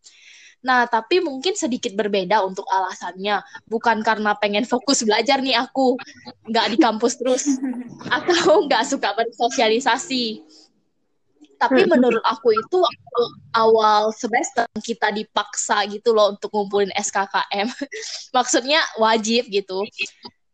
Nah, 0.59 0.83
tapi 0.91 1.23
mungkin 1.23 1.55
sedikit 1.55 1.95
berbeda 1.95 2.43
untuk 2.43 2.67
alasannya. 2.67 3.39
Bukan 3.63 4.03
karena 4.03 4.35
pengen 4.35 4.67
fokus 4.67 5.07
belajar 5.07 5.39
nih 5.39 5.55
aku, 5.55 5.95
nggak 6.51 6.75
di 6.75 6.77
kampus 6.77 7.15
terus, 7.15 7.43
atau 8.15 8.67
nggak 8.67 8.83
suka 8.83 9.15
bersosialisasi. 9.15 10.43
Tapi 11.59 11.87
Hmm. 11.87 11.91
menurut 11.91 12.23
aku 12.23 12.55
itu 12.55 12.79
awal 13.51 14.15
semester 14.15 14.63
kita 14.79 15.11
dipaksa 15.11 15.83
gitu 15.91 16.15
loh 16.15 16.31
untuk 16.31 16.51
ngumpulin 16.55 16.91
SKKM. 16.95 17.67
Maksudnya 18.35 18.79
wajib 18.95 19.47
gitu. 19.51 19.83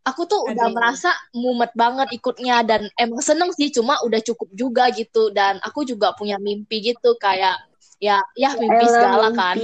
Aku 0.05 0.29
tuh 0.29 0.45
udah 0.45 0.69
Aduh. 0.69 0.73
merasa 0.73 1.09
mumet 1.33 1.73
banget 1.73 2.13
ikutnya 2.13 2.61
dan 2.61 2.89
emang 2.97 3.21
seneng 3.25 3.49
sih 3.57 3.73
cuma 3.73 3.97
udah 4.05 4.21
cukup 4.21 4.49
juga 4.53 4.89
gitu 4.93 5.33
dan 5.33 5.57
aku 5.65 5.81
juga 5.81 6.13
punya 6.13 6.37
mimpi 6.37 6.93
gitu 6.93 7.17
kayak 7.17 7.57
ya 7.97 8.21
ya 8.37 8.53
mimpi 8.53 8.85
Elah, 8.85 8.93
segala 8.93 9.29
kan. 9.33 9.57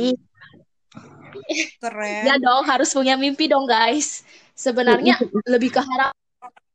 Keren. 1.81 2.23
Ya 2.27 2.35
dong, 2.37 2.63
harus 2.67 2.89
punya 2.91 3.15
mimpi 3.15 3.47
dong, 3.47 3.65
guys. 3.65 4.23
Sebenarnya 4.55 5.17
lebih 5.53 5.73
ke 5.73 5.81
harap, 5.81 6.13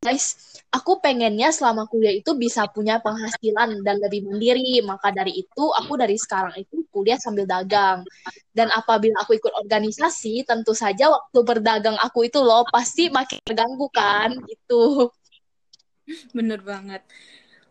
guys. 0.02 0.56
Aku 0.74 0.98
pengennya 1.00 1.54
selama 1.54 1.86
kuliah 1.88 2.12
itu 2.12 2.36
bisa 2.36 2.66
punya 2.68 3.00
penghasilan 3.00 3.80
dan 3.80 3.96
lebih 4.02 4.26
mandiri. 4.26 4.82
Maka 4.82 5.14
dari 5.14 5.32
itu, 5.40 5.64
aku 5.72 5.96
dari 5.96 6.18
sekarang 6.18 6.52
itu 6.58 6.84
kuliah 6.90 7.16
sambil 7.16 7.46
dagang. 7.48 8.02
Dan 8.50 8.68
apabila 8.74 9.22
aku 9.22 9.38
ikut 9.38 9.54
organisasi, 9.56 10.44
tentu 10.44 10.76
saja 10.76 11.08
waktu 11.08 11.38
berdagang 11.46 11.96
aku 12.02 12.28
itu 12.28 12.42
loh 12.42 12.66
pasti 12.68 13.08
makin 13.08 13.40
terganggu 13.46 13.86
kan, 13.94 14.36
gitu. 14.44 15.08
Bener 16.34 16.62
banget. 16.62 17.02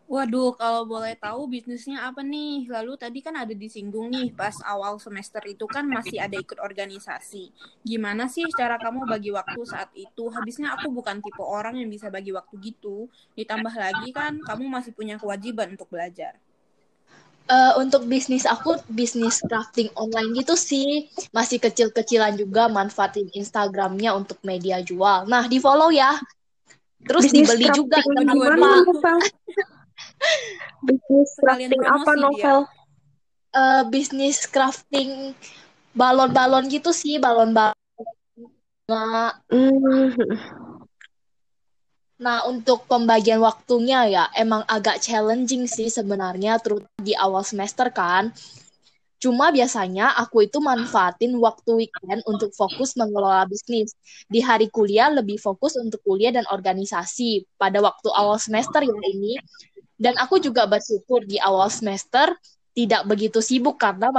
Waduh, 0.06 0.54
kalau 0.54 0.86
boleh 0.86 1.18
tahu 1.18 1.50
bisnisnya 1.50 2.06
apa 2.06 2.22
nih? 2.22 2.70
Lalu 2.70 2.94
tadi 2.94 3.18
kan 3.18 3.34
ada 3.34 3.50
disinggung 3.50 4.06
nih, 4.06 4.30
pas 4.30 4.54
awal 4.62 5.02
semester 5.02 5.42
itu 5.42 5.66
kan 5.66 5.82
masih 5.82 6.22
ada 6.22 6.38
ikut 6.38 6.62
organisasi. 6.62 7.50
Gimana 7.82 8.30
sih 8.30 8.46
cara 8.54 8.78
kamu 8.78 9.02
bagi 9.02 9.34
waktu 9.34 9.60
saat 9.66 9.90
itu? 9.98 10.30
Habisnya 10.30 10.78
aku 10.78 10.94
bukan 10.94 11.18
tipe 11.18 11.42
orang 11.42 11.82
yang 11.82 11.90
bisa 11.90 12.06
bagi 12.06 12.30
waktu 12.30 12.54
gitu. 12.62 13.10
Ditambah 13.34 13.74
lagi 13.74 14.14
kan, 14.14 14.46
kamu 14.46 14.70
masih 14.70 14.94
punya 14.94 15.18
kewajiban 15.18 15.74
untuk 15.74 15.90
belajar. 15.90 16.38
Eh, 17.50 17.72
untuk 17.74 18.06
bisnis 18.06 18.46
aku, 18.46 18.78
bisnis 18.86 19.42
crafting 19.42 19.90
online 19.98 20.38
gitu 20.38 20.54
sih. 20.54 21.10
Masih 21.34 21.58
kecil-kecilan 21.58 22.38
juga 22.38 22.70
manfaatin 22.70 23.26
Instagramnya 23.34 24.14
untuk 24.14 24.38
media 24.46 24.78
jual. 24.86 25.26
Nah, 25.26 25.50
di 25.50 25.58
follow 25.58 25.90
ya. 25.90 26.14
Terus 27.06 27.26
Bisnis 27.26 27.54
dibeli 27.54 27.66
juga 27.74 28.02
crafting 28.02 28.38
Bisnis 30.86 31.30
crafting 31.38 31.82
apa, 31.84 32.10
dia. 32.12 32.22
Novel? 32.22 32.58
Eh, 33.56 33.82
bisnis 33.88 34.38
crafting 34.44 35.32
balon-balon 35.96 36.68
gitu 36.68 36.92
sih, 36.92 37.16
balon-balon. 37.16 37.74
Hmm, 39.48 40.12
Nah, 42.16 42.48
untuk 42.48 42.88
pembagian 42.88 43.44
waktunya 43.44 44.08
ya, 44.08 44.24
emang 44.32 44.64
agak 44.64 45.04
challenging 45.04 45.68
sih 45.68 45.92
sebenarnya, 45.92 46.56
terutama 46.56 46.96
di 46.96 47.12
awal 47.12 47.44
semester 47.44 47.92
kan. 47.92 48.32
Cuma 49.20 49.52
biasanya 49.52 50.16
aku 50.16 50.48
itu 50.48 50.60
manfaatin 50.60 51.36
waktu 51.40 51.84
weekend 51.84 52.20
untuk 52.28 52.52
fokus 52.56 52.96
mengelola 52.96 53.44
bisnis. 53.48 53.92
Di 54.28 54.40
hari 54.40 54.68
kuliah 54.72 55.12
lebih 55.12 55.36
fokus 55.40 55.76
untuk 55.76 56.00
kuliah 56.04 56.32
dan 56.32 56.44
organisasi 56.48 57.48
pada 57.60 57.80
waktu 57.84 58.08
awal 58.12 58.40
semester 58.40 58.80
ya 58.84 58.96
ini. 59.12 59.36
Dan 59.96 60.14
aku 60.20 60.36
juga 60.38 60.68
bersyukur 60.68 61.24
di 61.24 61.40
awal 61.40 61.72
semester 61.72 62.36
tidak 62.76 63.08
begitu 63.08 63.40
sibuk 63.40 63.80
karena 63.80 64.12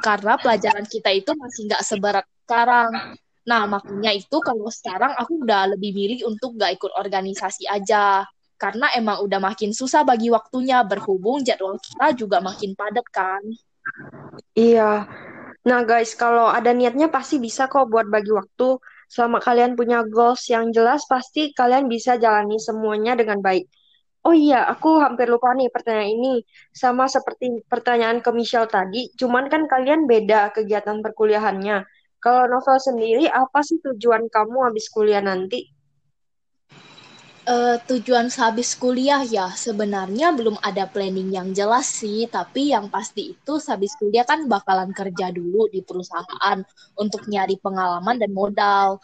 karena 0.00 0.40
pelajaran 0.40 0.88
kita 0.88 1.12
itu 1.12 1.36
masih 1.36 1.68
nggak 1.68 1.84
seberat 1.84 2.26
sekarang. 2.48 3.20
Nah, 3.48 3.64
makanya 3.64 4.12
itu 4.12 4.36
kalau 4.44 4.68
sekarang 4.68 5.12
aku 5.16 5.40
udah 5.44 5.72
lebih 5.72 5.96
milih 5.96 6.28
untuk 6.28 6.56
gak 6.60 6.76
ikut 6.76 6.92
organisasi 6.92 7.64
aja. 7.64 8.28
Karena 8.60 8.92
emang 8.92 9.24
udah 9.24 9.40
makin 9.40 9.72
susah 9.72 10.04
bagi 10.04 10.28
waktunya, 10.28 10.84
berhubung 10.84 11.40
jadwal 11.40 11.80
kita 11.80 12.12
juga 12.12 12.44
makin 12.44 12.76
padat 12.76 13.06
kan. 13.08 13.40
iya. 14.52 15.08
Nah, 15.64 15.80
guys, 15.84 16.12
kalau 16.12 16.48
ada 16.48 16.76
niatnya 16.76 17.08
pasti 17.08 17.40
bisa 17.40 17.68
kok 17.72 17.88
buat 17.88 18.08
bagi 18.08 18.32
waktu. 18.36 18.76
Selama 19.08 19.40
kalian 19.40 19.72
punya 19.76 20.04
goals 20.04 20.44
yang 20.52 20.68
jelas, 20.68 21.08
pasti 21.08 21.56
kalian 21.56 21.88
bisa 21.88 22.20
jalani 22.20 22.60
semuanya 22.60 23.16
dengan 23.16 23.40
baik. 23.40 23.64
Oh 24.28 24.36
iya, 24.36 24.60
aku 24.72 24.88
hampir 25.04 25.26
lupa 25.32 25.48
nih 25.58 25.68
pertanyaan 25.74 26.10
ini. 26.16 26.34
Sama 26.82 27.04
seperti 27.14 27.46
pertanyaan 27.72 28.18
ke 28.24 28.30
Michelle 28.38 28.68
tadi, 28.76 29.02
cuman 29.20 29.44
kan 29.52 29.62
kalian 29.72 30.04
beda 30.12 30.52
kegiatan 30.56 30.98
perkuliahannya. 31.04 31.76
Kalau 32.24 32.44
novel 32.52 32.76
sendiri, 32.88 33.24
apa 33.42 33.60
sih 33.68 33.78
tujuan 33.86 34.22
kamu 34.28 34.58
habis 34.68 34.86
kuliah 34.92 35.24
nanti? 35.24 35.60
Eh, 37.48 37.76
tujuan 37.88 38.28
sehabis 38.28 38.76
kuliah 38.76 39.24
ya, 39.24 39.48
sebenarnya 39.56 40.36
belum 40.36 40.60
ada 40.60 40.84
planning 40.84 41.32
yang 41.32 41.48
jelas 41.56 41.88
sih, 41.88 42.28
tapi 42.28 42.68
yang 42.76 42.92
pasti 42.92 43.32
itu 43.32 43.52
sehabis 43.56 43.96
kuliah 43.96 44.28
kan 44.28 44.44
bakalan 44.44 44.92
kerja 44.92 45.32
dulu 45.32 45.64
di 45.72 45.80
perusahaan 45.80 46.60
untuk 47.00 47.24
nyari 47.32 47.56
pengalaman 47.56 48.20
dan 48.20 48.36
modal. 48.36 49.00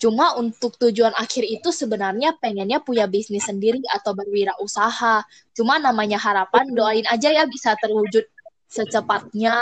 Cuma 0.00 0.32
untuk 0.40 0.80
tujuan 0.80 1.12
akhir 1.12 1.44
itu 1.44 1.68
sebenarnya 1.68 2.32
pengennya 2.40 2.80
punya 2.80 3.04
bisnis 3.04 3.44
sendiri 3.44 3.84
atau 3.92 4.16
berwirausaha. 4.16 5.28
Cuma 5.52 5.76
namanya 5.76 6.16
harapan, 6.16 6.72
doain 6.72 7.04
aja 7.04 7.28
ya 7.28 7.44
bisa 7.44 7.76
terwujud 7.76 8.24
secepatnya. 8.64 9.60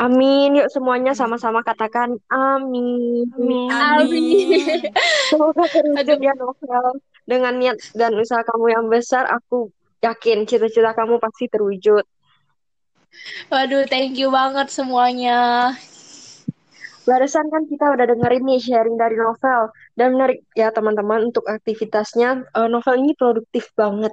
Amin. 0.00 0.56
Yuk 0.56 0.72
semuanya 0.72 1.12
sama-sama 1.12 1.60
katakan 1.60 2.16
amin. 2.32 3.28
Amin. 3.36 3.68
Amin. 3.68 4.48
Semoga 5.28 5.68
terwujud 5.68 6.18
ya 6.20 6.32
novel. 6.32 7.00
Dengan 7.28 7.60
niat 7.60 7.76
dan 7.92 8.16
usaha 8.16 8.40
kamu 8.40 8.72
yang 8.72 8.86
besar, 8.88 9.28
aku 9.28 9.68
yakin 10.00 10.48
cita-cita 10.48 10.96
kamu 10.96 11.20
pasti 11.20 11.48
terwujud. 11.52 12.04
Waduh, 13.52 13.84
thank 13.88 14.16
you 14.16 14.28
banget 14.28 14.68
semuanya. 14.68 15.72
Barusan 17.06 17.46
kan 17.54 17.62
kita 17.70 17.94
udah 17.94 18.02
dengerin 18.10 18.42
nih 18.42 18.58
sharing 18.58 18.98
dari 18.98 19.14
novel. 19.14 19.70
Dan 19.94 20.18
menarik 20.18 20.42
ya 20.58 20.74
teman-teman 20.74 21.30
untuk 21.30 21.46
aktivitasnya. 21.46 22.50
eh, 22.50 22.68
novel 22.68 22.98
ini 22.98 23.14
produktif 23.14 23.70
banget. 23.78 24.10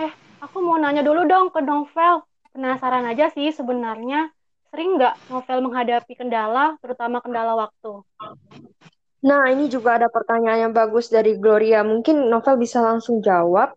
Eh, 0.00 0.12
aku 0.40 0.64
mau 0.64 0.80
nanya 0.80 1.04
dulu 1.04 1.28
dong 1.28 1.52
ke 1.52 1.60
novel. 1.60 2.24
Penasaran 2.56 3.04
aja 3.04 3.28
sih 3.28 3.52
sebenarnya. 3.52 4.32
Sering 4.72 4.96
nggak 4.96 5.28
novel 5.28 5.58
menghadapi 5.68 6.12
kendala, 6.16 6.80
terutama 6.80 7.20
kendala 7.20 7.52
waktu? 7.56 8.00
Nah, 9.18 9.50
ini 9.50 9.66
juga 9.68 9.98
ada 9.98 10.08
pertanyaan 10.08 10.70
yang 10.70 10.74
bagus 10.74 11.10
dari 11.12 11.36
Gloria. 11.36 11.84
Mungkin 11.84 12.32
novel 12.32 12.56
bisa 12.56 12.80
langsung 12.80 13.20
jawab. 13.20 13.76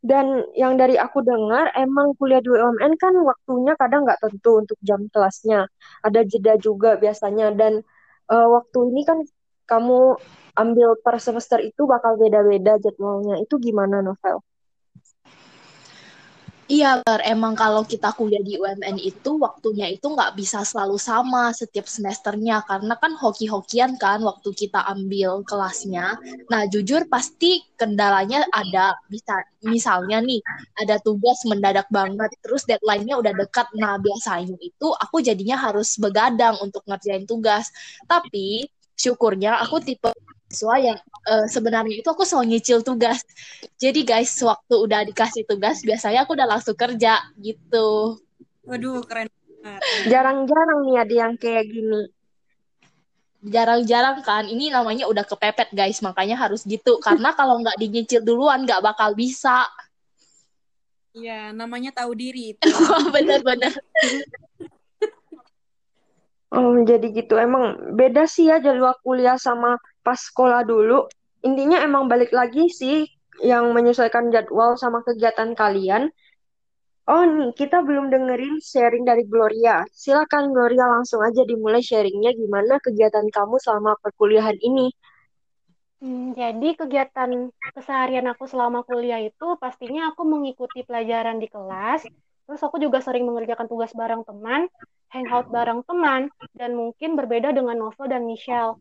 Dan 0.00 0.26
yang 0.56 0.80
dari 0.80 0.96
aku 0.96 1.20
dengar, 1.20 1.76
emang 1.76 2.16
kuliah 2.16 2.40
di 2.40 2.48
UMN 2.48 2.92
kan 2.96 3.12
waktunya 3.20 3.72
kadang 3.76 4.08
nggak 4.08 4.20
tentu 4.24 4.50
untuk 4.62 4.78
jam 4.80 5.00
kelasnya. 5.12 5.68
Ada 6.06 6.20
jeda 6.24 6.56
juga 6.56 6.96
biasanya. 6.96 7.52
Dan 7.52 7.72
eh, 8.32 8.46
waktu 8.56 8.78
ini 8.90 9.00
kan 9.08 9.18
kamu 9.68 10.16
ambil 10.56 10.88
per 11.04 11.16
semester 11.20 11.58
itu 11.62 11.82
bakal 11.84 12.16
beda-beda 12.16 12.80
jadwalnya. 12.84 13.34
Itu 13.44 13.60
gimana 13.60 14.00
novel? 14.00 14.40
Iya, 16.70 17.02
Bar. 17.02 17.20
emang 17.26 17.54
kalau 17.58 17.82
kita 17.82 18.14
kuliah 18.18 18.38
di 18.46 18.54
UMN 18.54 18.96
itu 19.02 19.30
waktunya 19.42 19.86
itu 19.90 20.06
nggak 20.14 20.38
bisa 20.38 20.62
selalu 20.70 20.96
sama 21.02 21.50
setiap 21.50 21.86
semesternya 21.90 22.62
karena 22.70 22.94
kan 23.02 23.12
hoki-hokian 23.18 23.98
kan 23.98 24.22
waktu 24.22 24.50
kita 24.54 24.78
ambil 24.94 25.42
kelasnya. 25.42 26.14
Nah, 26.46 26.62
jujur 26.70 27.02
pasti 27.10 27.66
kendalanya 27.80 28.46
ada. 28.54 28.94
Bisa 29.10 29.34
misalnya 29.66 30.22
nih 30.22 30.38
ada 30.78 31.02
tugas 31.02 31.42
mendadak 31.50 31.90
banget, 31.90 32.30
terus 32.38 32.62
deadline-nya 32.70 33.18
udah 33.18 33.32
dekat. 33.34 33.66
Nah, 33.74 33.98
biasanya 33.98 34.54
itu 34.62 34.88
aku 34.94 35.16
jadinya 35.26 35.56
harus 35.58 35.98
begadang 35.98 36.54
untuk 36.62 36.86
ngerjain 36.86 37.26
tugas. 37.26 37.66
Tapi 38.06 38.70
syukurnya 38.94 39.58
aku 39.64 39.82
tipe 39.82 40.10
siswa 40.50 40.74
yang 40.82 40.98
eh, 41.30 41.46
sebenarnya 41.46 42.02
itu 42.02 42.08
aku 42.10 42.26
selalu 42.26 42.58
nyicil 42.58 42.82
tugas. 42.82 43.22
Jadi 43.78 44.02
guys, 44.02 44.34
waktu 44.42 44.74
udah 44.74 45.06
dikasih 45.06 45.46
tugas, 45.46 45.78
biasanya 45.86 46.26
aku 46.26 46.34
udah 46.34 46.50
langsung 46.50 46.74
kerja 46.74 47.22
gitu. 47.38 48.18
Waduh, 48.66 49.06
keren 49.06 49.30
banget. 49.30 49.80
Jarang-jarang 50.10 50.78
nih 50.90 50.96
ada 50.98 51.14
yang 51.14 51.34
kayak 51.38 51.70
gini. 51.70 52.02
Jarang-jarang 53.40 54.20
kan, 54.26 54.44
ini 54.50 54.68
namanya 54.68 55.06
udah 55.06 55.22
kepepet 55.24 55.70
guys, 55.70 56.02
makanya 56.02 56.34
harus 56.34 56.66
gitu. 56.66 56.98
Karena 56.98 57.30
kalau 57.38 57.62
nggak 57.62 57.78
dinyicil 57.78 58.26
duluan, 58.26 58.66
nggak 58.66 58.82
bakal 58.82 59.14
bisa. 59.14 59.70
Iya, 61.14 61.54
namanya 61.54 61.94
tahu 61.94 62.18
diri 62.18 62.58
itu. 62.58 62.66
Bener-bener. 63.14 63.70
Oh, 66.50 66.74
jadi 66.82 67.06
gitu. 67.14 67.38
Emang 67.38 67.94
beda 67.94 68.26
sih 68.26 68.50
ya 68.50 68.58
jadwal 68.58 68.98
kuliah 69.06 69.38
sama 69.38 69.78
pas 70.00 70.18
sekolah 70.18 70.64
dulu. 70.64 71.06
Intinya 71.44 71.80
emang 71.80 72.08
balik 72.08 72.32
lagi 72.34 72.68
sih 72.68 73.08
yang 73.40 73.72
menyesuaikan 73.72 74.28
jadwal 74.28 74.76
sama 74.76 75.00
kegiatan 75.04 75.56
kalian. 75.56 76.12
Oh, 77.10 77.26
nih, 77.26 77.50
kita 77.56 77.82
belum 77.82 78.12
dengerin 78.12 78.62
sharing 78.62 79.02
dari 79.02 79.26
Gloria. 79.26 79.82
Silakan 79.90 80.54
Gloria 80.54 80.86
langsung 80.86 81.24
aja 81.24 81.42
dimulai 81.42 81.82
sharingnya 81.82 82.30
gimana 82.36 82.78
kegiatan 82.78 83.26
kamu 83.32 83.58
selama 83.58 83.98
perkuliahan 83.98 84.54
ini. 84.62 84.94
Hmm, 86.00 86.32
jadi 86.32 86.80
kegiatan 86.80 87.52
keseharian 87.76 88.24
aku 88.30 88.48
selama 88.48 88.86
kuliah 88.88 89.20
itu 89.20 89.46
pastinya 89.60 90.14
aku 90.14 90.24
mengikuti 90.24 90.80
pelajaran 90.80 91.36
di 91.36 91.48
kelas, 91.50 92.08
terus 92.48 92.60
aku 92.64 92.80
juga 92.80 93.04
sering 93.04 93.28
mengerjakan 93.28 93.68
tugas 93.68 93.92
bareng 93.92 94.24
teman, 94.24 94.64
hangout 95.12 95.52
bareng 95.52 95.84
teman, 95.84 96.32
dan 96.56 96.72
mungkin 96.72 97.20
berbeda 97.20 97.52
dengan 97.52 97.76
Novel 97.76 98.06
dan 98.08 98.24
Michelle. 98.24 98.80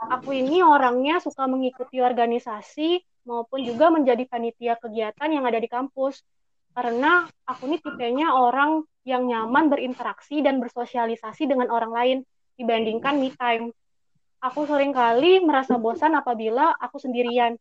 Aku 0.00 0.32
ini 0.32 0.64
orangnya 0.64 1.20
suka 1.20 1.44
mengikuti 1.44 2.00
organisasi 2.00 3.04
maupun 3.28 3.60
juga 3.60 3.92
menjadi 3.92 4.24
panitia 4.24 4.80
kegiatan 4.80 5.28
yang 5.28 5.44
ada 5.44 5.60
di 5.60 5.68
kampus. 5.68 6.24
Karena 6.72 7.28
aku 7.44 7.68
ini 7.68 7.76
tipenya 7.82 8.32
orang 8.32 8.80
yang 9.04 9.28
nyaman 9.28 9.68
berinteraksi 9.68 10.40
dan 10.40 10.62
bersosialisasi 10.62 11.50
dengan 11.50 11.68
orang 11.68 11.92
lain 11.92 12.18
dibandingkan 12.56 13.20
me 13.20 13.28
time. 13.36 13.74
Aku 14.40 14.64
sering 14.64 14.96
kali 14.96 15.44
merasa 15.44 15.76
bosan 15.76 16.16
apabila 16.16 16.72
aku 16.80 16.96
sendirian. 16.96 17.60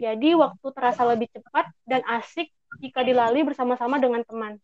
Jadi 0.00 0.32
waktu 0.32 0.66
terasa 0.72 1.04
lebih 1.04 1.28
cepat 1.36 1.68
dan 1.84 2.00
asik 2.08 2.48
jika 2.80 3.04
dilalui 3.04 3.44
bersama-sama 3.44 4.00
dengan 4.00 4.24
teman. 4.24 4.56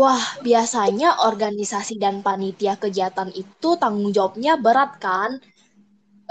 Wah, 0.00 0.24
biasanya 0.46 1.08
organisasi 1.28 1.94
dan 2.04 2.16
panitia 2.26 2.74
kegiatan 2.84 3.28
itu 3.42 3.68
tanggung 3.82 4.10
jawabnya 4.16 4.52
berat 4.64 4.92
kan? 5.06 5.30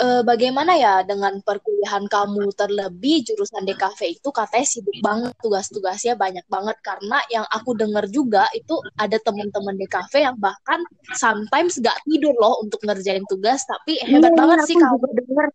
Eh, 0.06 0.22
bagaimana 0.32 0.74
ya 0.86 0.94
dengan 1.12 1.34
perkuliahan 1.48 2.06
kamu 2.16 2.44
terlebih 2.62 3.18
jurusan 3.28 3.64
DKV 3.68 4.00
itu 4.18 4.30
katanya 4.40 4.68
sibuk 4.74 4.98
banget 5.08 5.34
tugas-tugasnya 5.44 6.14
banyak 6.24 6.44
banget 6.56 6.78
karena 6.90 7.18
yang 7.36 7.46
aku 7.58 7.72
dengar 7.82 8.06
juga 8.18 8.44
itu 8.60 8.76
ada 9.04 9.18
teman-teman 9.28 9.76
DKV 9.80 10.14
yang 10.28 10.36
bahkan 10.46 10.80
sometimes 11.16 11.74
gak 11.80 11.96
tidur 12.08 12.36
loh 12.44 12.60
untuk 12.64 12.80
ngerjain 12.84 13.24
tugas 13.32 13.64
tapi 13.72 13.94
hebat 14.12 14.34
Iya, 14.34 14.40
banget 14.40 14.60
iya, 14.60 14.68
sih 14.68 14.76
aku 14.76 14.84
kamu. 14.84 14.98
juga 15.00 15.10
dengar. 15.20 15.48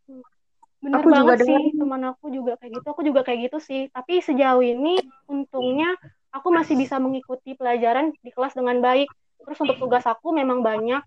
Bener 0.80 1.04
Aku 1.04 1.08
juga 1.12 1.32
banget 1.32 1.38
dengar. 1.40 1.60
sih, 1.60 1.76
teman 1.76 2.02
aku 2.10 2.26
juga 2.36 2.52
kayak 2.56 2.72
gitu. 2.80 2.86
Aku 2.92 3.02
juga 3.04 3.20
kayak 3.26 3.40
gitu 3.52 3.58
sih. 3.68 3.80
Tapi 3.92 4.12
sejauh 4.24 4.64
ini 4.64 4.96
untungnya 5.28 5.92
aku 6.30 6.48
masih 6.54 6.78
bisa 6.78 6.96
mengikuti 7.02 7.54
pelajaran 7.58 8.14
di 8.22 8.30
kelas 8.30 8.54
dengan 8.54 8.78
baik. 8.78 9.10
Terus 9.42 9.58
untuk 9.60 9.76
tugas 9.78 10.06
aku 10.06 10.34
memang 10.34 10.62
banyak. 10.62 11.02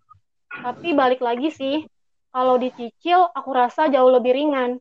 Tapi 0.53 0.93
balik 0.93 1.23
lagi 1.23 1.49
sih, 1.49 1.87
kalau 2.29 2.59
dicicil 2.61 3.29
aku 3.31 3.49
rasa 3.51 3.89
jauh 3.89 4.11
lebih 4.11 4.35
ringan. 4.35 4.77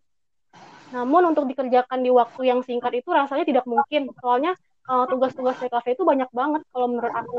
Namun 0.92 1.33
untuk 1.33 1.48
dikerjakan 1.48 2.05
di 2.05 2.11
waktu 2.12 2.52
yang 2.52 2.61
singkat 2.61 2.92
itu 2.92 3.09
rasanya 3.09 3.48
tidak 3.48 3.64
mungkin. 3.64 4.12
Soalnya 4.20 4.52
uh, 4.88 5.09
tugas-tugas 5.09 5.57
TKV 5.61 5.96
itu 5.96 6.05
banyak 6.05 6.31
banget 6.33 6.62
kalau 6.72 6.87
menurut 6.92 7.12
aku. 7.12 7.37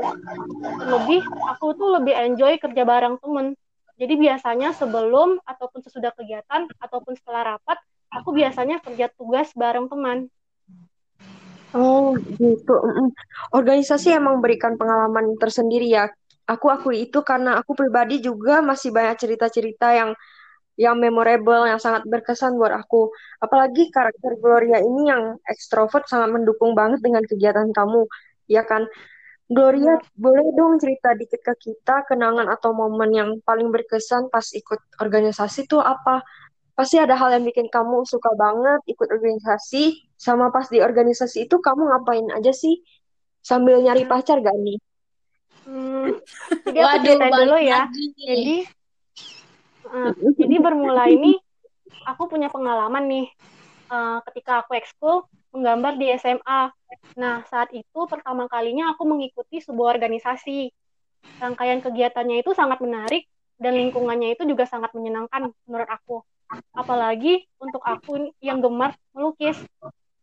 Lebih 0.82 1.22
aku 1.54 1.66
tuh 1.78 1.88
lebih 2.00 2.14
enjoy 2.14 2.58
kerja 2.58 2.82
bareng 2.82 3.20
temen. 3.22 3.54
Jadi 3.94 4.14
biasanya 4.18 4.74
sebelum 4.74 5.38
ataupun 5.46 5.86
sesudah 5.86 6.10
kegiatan 6.18 6.66
ataupun 6.82 7.14
setelah 7.14 7.54
rapat, 7.54 7.78
aku 8.10 8.34
biasanya 8.34 8.82
kerja 8.82 9.06
tugas 9.14 9.54
bareng 9.54 9.86
teman. 9.86 10.26
Oh, 11.74 12.14
gitu. 12.38 12.74
Organisasi 13.50 14.14
emang 14.14 14.38
berikan 14.38 14.78
pengalaman 14.78 15.34
tersendiri 15.42 15.90
ya. 15.90 16.06
Aku 16.46 16.70
akui 16.70 17.08
itu 17.08 17.24
karena 17.26 17.58
aku 17.58 17.74
pribadi 17.74 18.22
juga 18.22 18.62
masih 18.62 18.94
banyak 18.94 19.16
cerita-cerita 19.18 19.90
yang 19.90 20.10
yang 20.74 20.98
memorable, 20.98 21.66
yang 21.66 21.78
sangat 21.78 22.02
berkesan 22.06 22.58
buat 22.58 22.74
aku. 22.74 23.10
Apalagi 23.42 23.90
karakter 23.94 24.38
Gloria 24.38 24.82
ini 24.82 25.10
yang 25.10 25.38
ekstrovert 25.46 26.06
sangat 26.10 26.34
mendukung 26.34 26.74
banget 26.74 26.98
dengan 27.02 27.22
kegiatan 27.26 27.70
kamu, 27.70 28.06
ya 28.50 28.66
kan? 28.66 28.86
Gloria, 29.46 30.00
boleh 30.18 30.50
dong 30.56 30.80
cerita 30.82 31.14
dikit 31.14 31.40
ke 31.44 31.54
kita 31.70 32.08
kenangan 32.08 32.48
atau 32.48 32.74
momen 32.74 33.10
yang 33.14 33.30
paling 33.44 33.70
berkesan 33.70 34.32
pas 34.32 34.44
ikut 34.50 34.80
organisasi 34.98 35.70
tuh 35.70 35.84
apa? 35.84 36.24
Pasti 36.74 36.98
ada 36.98 37.14
hal 37.14 37.38
yang 37.38 37.46
bikin 37.46 37.70
kamu 37.70 38.02
suka 38.02 38.34
banget 38.34 38.82
ikut 38.90 39.06
organisasi, 39.06 39.94
sama 40.24 40.48
pas 40.48 40.64
di 40.72 40.80
organisasi 40.80 41.44
itu 41.44 41.60
kamu 41.60 41.92
ngapain 41.92 42.24
aja 42.32 42.56
sih? 42.56 42.80
Sambil 43.44 43.84
nyari 43.84 44.08
pacar 44.08 44.40
gak 44.40 44.56
nih? 44.56 44.80
Hmm, 45.68 46.16
jadi 46.64 46.80
aku 46.80 46.96
cerita 47.04 47.26
dulu 47.28 47.56
ya. 47.60 47.84
Jadi 48.16 48.64
Uh, 49.84 50.10
jadi 50.40 50.56
bermula 50.64 51.06
ini 51.12 51.36
aku 52.08 52.24
punya 52.26 52.48
pengalaman 52.48 53.04
nih 53.04 53.26
uh, 53.92 54.18
ketika 54.26 54.64
aku 54.64 54.80
ekskul 54.80 55.28
menggambar 55.52 56.00
di 56.00 56.10
SMA. 56.16 56.72
Nah, 57.14 57.44
saat 57.46 57.70
itu 57.70 58.00
pertama 58.08 58.48
kalinya 58.48 58.96
aku 58.96 59.04
mengikuti 59.06 59.60
sebuah 59.60 59.94
organisasi. 59.94 60.72
Rangkaian 61.38 61.80
kegiatannya 61.84 62.42
itu 62.42 62.56
sangat 62.56 62.80
menarik 62.80 63.28
dan 63.60 63.76
lingkungannya 63.76 64.34
itu 64.34 64.42
juga 64.48 64.66
sangat 64.66 64.90
menyenangkan 64.96 65.52
menurut 65.68 65.88
aku. 65.88 66.24
Apalagi 66.74 67.46
untuk 67.60 67.80
aku 67.84 68.34
yang 68.42 68.58
gemar 68.58 68.96
melukis. 69.14 69.56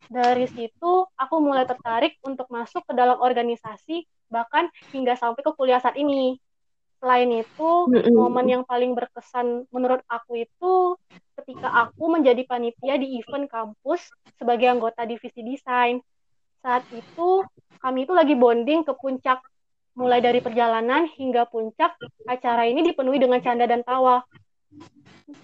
Dari 0.07 0.49
situ 0.49 0.91
aku 1.13 1.35
mulai 1.43 1.67
tertarik 1.67 2.17
untuk 2.25 2.49
masuk 2.49 2.81
ke 2.87 2.93
dalam 2.97 3.21
organisasi 3.21 4.07
bahkan 4.31 4.71
hingga 4.95 5.13
sampai 5.19 5.43
ke 5.43 5.51
kuliah 5.53 5.83
saat 5.83 5.99
ini. 5.99 6.39
Selain 7.01 7.29
itu, 7.33 7.69
momen 8.13 8.45
yang 8.45 8.63
paling 8.63 8.93
berkesan 8.93 9.65
menurut 9.73 10.05
aku 10.05 10.45
itu 10.45 10.73
ketika 11.33 11.89
aku 11.89 12.13
menjadi 12.13 12.45
panitia 12.45 12.95
di 13.01 13.17
event 13.17 13.49
kampus 13.49 14.05
sebagai 14.37 14.69
anggota 14.69 15.01
divisi 15.09 15.41
desain. 15.41 15.97
Saat 16.61 16.85
itu, 16.93 17.41
kami 17.81 18.05
itu 18.05 18.13
lagi 18.13 18.37
bonding 18.37 18.85
ke 18.85 18.93
puncak. 18.93 19.41
Mulai 19.97 20.21
dari 20.21 20.39
perjalanan 20.45 21.09
hingga 21.17 21.49
puncak, 21.49 21.97
acara 22.29 22.69
ini 22.69 22.85
dipenuhi 22.85 23.17
dengan 23.17 23.41
canda 23.41 23.65
dan 23.65 23.81
tawa. 23.81 24.21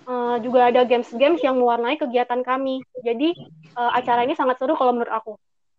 Uh, 0.07 0.39
juga 0.39 0.71
ada 0.71 0.87
games-games 0.87 1.43
yang 1.43 1.59
mewarnai 1.59 1.99
kegiatan 1.99 2.39
kami. 2.43 2.83
Jadi, 3.03 3.35
uh, 3.75 3.91
acara 3.95 4.23
ini 4.23 4.35
sangat 4.35 4.59
seru 4.59 4.75
kalau 4.75 4.95
menurut 4.95 5.11
aku. 5.11 5.33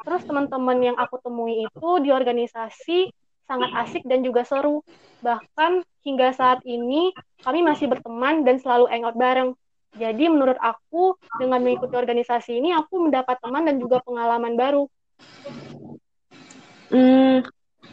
Terus 0.04 0.22
teman-teman 0.24 0.78
yang 0.80 0.96
aku 0.96 1.18
temui 1.20 1.64
itu 1.64 1.88
di 2.00 2.12
organisasi 2.14 3.10
sangat 3.48 3.70
asik 3.88 4.04
dan 4.04 4.20
juga 4.20 4.44
seru. 4.44 4.84
Bahkan 5.24 5.82
hingga 6.04 6.30
saat 6.36 6.60
ini 6.68 7.10
kami 7.42 7.64
masih 7.64 7.88
berteman 7.88 8.44
dan 8.44 8.60
selalu 8.60 8.86
hangout 8.92 9.16
bareng. 9.16 9.56
Jadi 9.96 10.28
menurut 10.28 10.60
aku 10.60 11.16
dengan 11.40 11.64
mengikuti 11.64 11.96
organisasi 11.96 12.60
ini 12.60 12.76
aku 12.76 13.08
mendapat 13.08 13.40
teman 13.40 13.64
dan 13.64 13.80
juga 13.80 14.04
pengalaman 14.04 14.54
baru. 14.54 14.84
Hmm, 16.92 17.40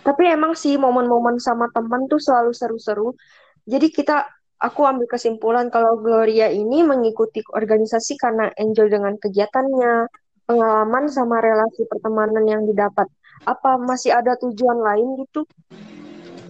tapi 0.04 0.24
emang 0.28 0.54
sih 0.54 0.76
momen-momen 0.76 1.40
sama 1.40 1.72
teman 1.72 2.06
tuh 2.12 2.20
selalu 2.20 2.52
seru-seru. 2.52 3.16
Jadi 3.66 3.90
kita 3.90 4.28
aku 4.60 4.82
ambil 4.88 5.08
kesimpulan 5.10 5.68
kalau 5.68 6.00
Gloria 6.00 6.48
ini 6.48 6.86
mengikuti 6.86 7.44
organisasi 7.52 8.16
karena 8.16 8.52
enjoy 8.56 8.88
dengan 8.88 9.20
kegiatannya, 9.20 10.08
pengalaman 10.48 11.06
sama 11.12 11.42
relasi 11.42 11.84
pertemanan 11.90 12.46
yang 12.48 12.64
didapat. 12.64 13.10
Apa 13.44 13.76
masih 13.82 14.16
ada 14.16 14.40
tujuan 14.40 14.80
lain 14.80 15.26
gitu? 15.26 15.44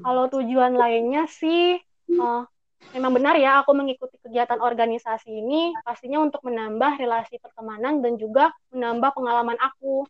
Kalau 0.06 0.30
tujuan 0.30 0.78
lainnya 0.78 1.26
sih, 1.26 1.82
uh, 2.22 2.46
memang 2.94 3.12
benar 3.18 3.34
ya 3.42 3.66
aku 3.66 3.74
mengikuti 3.74 4.22
kegiatan 4.22 4.62
organisasi 4.62 5.34
ini 5.34 5.74
pastinya 5.82 6.22
untuk 6.22 6.46
menambah 6.46 7.02
relasi 7.02 7.42
pertemanan 7.42 8.06
dan 8.06 8.22
juga 8.22 8.54
menambah 8.70 9.12
pengalaman 9.18 9.58
aku. 9.58 10.06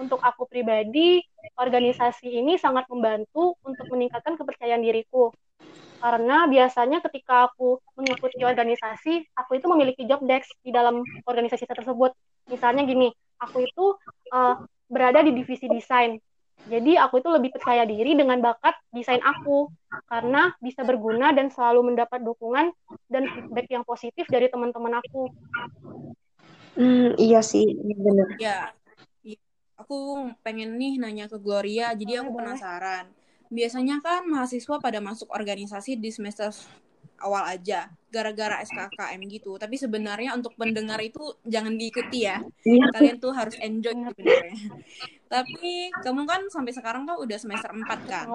Untuk 0.00 0.16
aku 0.24 0.48
pribadi, 0.48 1.20
organisasi 1.60 2.32
ini 2.40 2.56
sangat 2.56 2.88
membantu 2.88 3.52
untuk 3.60 3.84
meningkatkan 3.92 4.40
kepercayaan 4.40 4.80
diriku. 4.80 5.28
Karena 6.00 6.48
biasanya 6.48 7.04
ketika 7.04 7.52
aku 7.52 7.76
mengikuti 7.92 8.40
organisasi, 8.40 9.36
aku 9.36 9.60
itu 9.60 9.66
memiliki 9.68 10.02
job 10.08 10.24
desk 10.24 10.48
di 10.64 10.72
dalam 10.72 11.04
organisasi 11.28 11.68
tersebut. 11.68 12.16
Misalnya 12.48 12.88
gini, 12.88 13.12
aku 13.36 13.68
itu 13.68 13.84
uh, 14.32 14.56
berada 14.88 15.20
di 15.20 15.36
divisi 15.36 15.68
desain. 15.68 16.16
Jadi 16.64 16.96
aku 16.96 17.20
itu 17.20 17.28
lebih 17.28 17.52
percaya 17.52 17.84
diri 17.84 18.16
dengan 18.16 18.40
bakat 18.40 18.76
desain 18.96 19.20
aku 19.20 19.68
karena 20.08 20.56
bisa 20.60 20.84
berguna 20.88 21.36
dan 21.36 21.52
selalu 21.52 21.92
mendapat 21.92 22.24
dukungan 22.24 22.72
dan 23.12 23.28
feedback 23.28 23.68
yang 23.68 23.84
positif 23.84 24.24
dari 24.32 24.48
teman-teman 24.48 25.04
aku. 25.04 25.28
Hmm, 26.80 27.12
iya 27.20 27.44
sih, 27.44 27.76
benar. 27.76 28.40
Ya, 28.40 28.72
aku 29.76 30.30
pengen 30.40 30.76
nih 30.80 30.96
nanya 30.96 31.26
ke 31.26 31.36
Gloria, 31.40 31.92
jadi 31.92 32.24
aku 32.24 32.36
penasaran. 32.36 33.10
Biasanya 33.50 33.98
kan 33.98 34.24
mahasiswa 34.30 34.78
pada 34.78 35.02
masuk 35.02 35.26
organisasi 35.34 35.98
di 35.98 36.10
semester 36.14 36.54
awal 37.20 37.44
aja 37.50 37.92
gara-gara 38.08 38.62
SKKM 38.64 39.20
gitu. 39.28 39.58
Tapi 39.60 39.76
sebenarnya 39.76 40.34
untuk 40.34 40.56
pendengar 40.56 40.98
itu 41.02 41.36
jangan 41.44 41.76
diikuti 41.76 42.24
ya. 42.24 42.40
Iya. 42.64 42.86
kalian 42.94 43.16
tuh 43.20 43.32
harus 43.34 43.54
enjoy 43.60 43.92
sebenarnya. 43.92 44.56
Tapi 45.26 45.92
kamu 46.00 46.22
kan 46.26 46.40
sampai 46.48 46.72
sekarang 46.74 47.04
kan 47.04 47.20
udah 47.20 47.38
semester 47.38 47.70
4 47.70 47.86
kan 48.08 48.26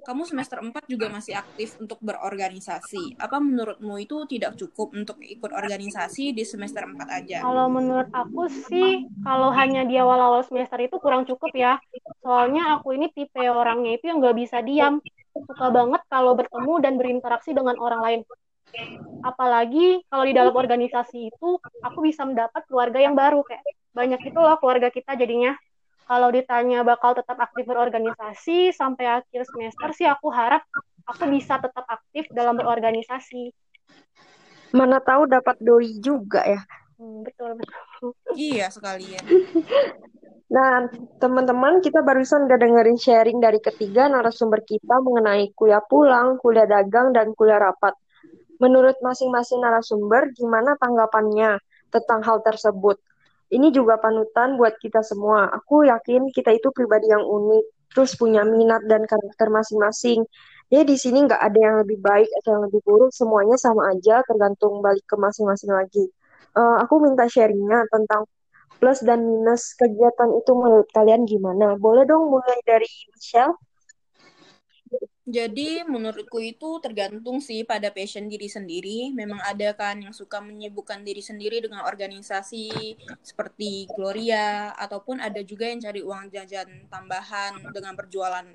kamu 0.00 0.24
semester 0.24 0.56
4 0.56 0.88
juga 0.88 1.12
masih 1.12 1.36
aktif 1.36 1.76
untuk 1.76 2.00
berorganisasi. 2.00 3.20
Apa 3.20 3.36
menurutmu 3.36 4.00
itu 4.00 4.24
tidak 4.24 4.56
cukup 4.56 4.96
untuk 4.96 5.20
ikut 5.20 5.52
organisasi 5.52 6.32
di 6.32 6.42
semester 6.48 6.88
4 6.88 6.96
aja? 7.12 7.44
Kalau 7.44 7.68
menurut 7.68 8.08
aku 8.08 8.48
sih, 8.48 9.04
kalau 9.20 9.52
hanya 9.52 9.84
di 9.84 10.00
awal-awal 10.00 10.40
semester 10.48 10.80
itu 10.80 10.96
kurang 10.96 11.28
cukup 11.28 11.52
ya. 11.52 11.76
Soalnya 12.24 12.80
aku 12.80 12.96
ini 12.96 13.12
tipe 13.12 13.44
orangnya 13.44 14.00
itu 14.00 14.08
yang 14.08 14.24
nggak 14.24 14.36
bisa 14.40 14.64
diam 14.64 15.04
suka 15.32 15.68
banget 15.72 16.02
kalau 16.08 16.36
bertemu 16.36 16.74
dan 16.80 16.94
berinteraksi 16.96 17.52
dengan 17.52 17.76
orang 17.76 18.00
lain. 18.00 18.20
Apalagi 19.20 20.00
kalau 20.08 20.24
di 20.24 20.32
dalam 20.32 20.56
organisasi 20.56 21.28
itu 21.28 21.48
aku 21.84 21.98
bisa 22.00 22.24
mendapat 22.24 22.64
keluarga 22.64 23.00
yang 23.00 23.12
baru 23.12 23.44
kayak 23.44 23.64
banyak 23.92 24.20
itu 24.24 24.38
loh 24.40 24.56
keluarga 24.56 24.88
kita 24.88 25.12
jadinya. 25.20 25.52
Kalau 26.06 26.28
ditanya 26.34 26.82
bakal 26.82 27.14
tetap 27.14 27.38
aktif 27.38 27.64
berorganisasi 27.64 28.74
sampai 28.74 29.22
akhir 29.22 29.48
semester 29.48 29.88
sih 29.94 30.06
aku 30.06 30.28
harap 30.34 30.66
aku 31.06 31.24
bisa 31.30 31.58
tetap 31.58 31.86
aktif 31.86 32.28
dalam 32.34 32.58
berorganisasi. 32.58 33.54
Mana 34.72 34.98
tahu 34.98 35.28
dapat 35.28 35.56
doi 35.60 36.00
juga 36.00 36.42
ya. 36.44 36.60
Hmm, 36.96 37.26
betul 37.26 37.58
betul. 37.58 38.14
Iya 38.34 38.70
sekalian. 38.72 39.24
Nah, 40.52 40.84
teman-teman, 41.16 41.80
kita 41.80 42.04
barusan 42.04 42.44
udah 42.44 42.60
dengerin 42.60 43.00
sharing 43.00 43.40
dari 43.40 43.56
ketiga 43.56 44.04
narasumber 44.12 44.60
kita 44.60 45.00
mengenai 45.00 45.48
kuliah 45.56 45.80
pulang, 45.80 46.36
kuliah 46.36 46.68
dagang, 46.68 47.16
dan 47.16 47.32
kuliah 47.32 47.56
rapat. 47.56 47.96
Menurut 48.60 49.00
masing-masing 49.00 49.64
narasumber, 49.64 50.28
gimana 50.36 50.76
tanggapannya 50.76 51.56
tentang 51.88 52.20
hal 52.20 52.44
tersebut? 52.44 53.00
Ini 53.52 53.68
juga 53.68 54.00
panutan 54.00 54.56
buat 54.56 54.80
kita 54.80 55.04
semua. 55.04 55.52
Aku 55.52 55.84
yakin 55.84 56.32
kita 56.32 56.56
itu 56.56 56.72
pribadi 56.72 57.12
yang 57.12 57.20
unik, 57.20 57.92
terus 57.92 58.16
punya 58.16 58.42
minat 58.48 58.80
dan 58.88 59.04
karakter 59.04 59.52
masing-masing. 59.52 60.24
Ya, 60.72 60.80
di 60.88 60.96
sini 60.96 61.28
nggak 61.28 61.36
ada 61.36 61.58
yang 61.60 61.76
lebih 61.84 62.00
baik 62.00 62.32
atau 62.40 62.56
yang 62.56 62.62
lebih 62.64 62.80
buruk, 62.88 63.12
semuanya 63.12 63.60
sama 63.60 63.92
aja, 63.92 64.24
tergantung 64.24 64.80
balik 64.80 65.04
ke 65.04 65.16
masing-masing 65.20 65.68
lagi. 65.68 66.08
Uh, 66.56 66.80
aku 66.80 66.96
minta 67.04 67.28
sharingnya 67.28 67.84
tentang 67.92 68.24
plus 68.80 69.04
dan 69.04 69.20
minus 69.20 69.76
kegiatan 69.76 70.32
itu 70.32 70.52
menurut 70.56 70.88
kalian 70.96 71.28
gimana? 71.28 71.76
Boleh 71.76 72.08
dong 72.08 72.32
mulai 72.32 72.56
dari 72.64 72.88
Michelle? 73.12 73.52
Jadi 75.22 75.86
menurutku 75.86 76.42
itu 76.42 76.82
tergantung 76.82 77.38
sih 77.38 77.62
pada 77.62 77.94
passion 77.94 78.26
diri 78.26 78.50
sendiri. 78.50 79.14
Memang 79.14 79.38
ada 79.38 79.70
kan 79.70 80.02
yang 80.02 80.10
suka 80.10 80.42
menyibukkan 80.42 81.06
diri 81.06 81.22
sendiri 81.22 81.62
dengan 81.62 81.86
organisasi 81.86 82.98
seperti 83.22 83.86
Gloria 83.94 84.74
ataupun 84.74 85.22
ada 85.22 85.38
juga 85.46 85.70
yang 85.70 85.78
cari 85.78 86.02
uang 86.02 86.26
jajan 86.26 86.90
tambahan 86.90 87.54
dengan 87.70 87.94
berjualan 87.94 88.46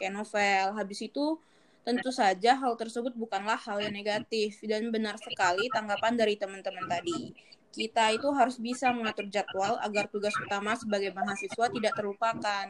kayak. 0.00 0.72
Habis 0.72 1.12
itu 1.12 1.36
tentu 1.84 2.08
saja 2.08 2.56
hal 2.56 2.72
tersebut 2.80 3.12
bukanlah 3.12 3.60
hal 3.60 3.84
yang 3.84 3.92
negatif 3.92 4.64
dan 4.64 4.88
benar 4.88 5.20
sekali 5.20 5.68
tanggapan 5.68 6.16
dari 6.16 6.40
teman-teman 6.40 6.88
tadi. 6.88 7.36
Kita 7.74 8.04
itu 8.14 8.28
harus 8.38 8.56
bisa 8.62 8.94
mengatur 8.94 9.26
jadwal 9.26 9.74
agar 9.82 10.06
tugas 10.06 10.34
utama 10.38 10.78
sebagai 10.78 11.10
mahasiswa 11.10 11.66
tidak 11.74 11.92
terlupakan. 11.98 12.66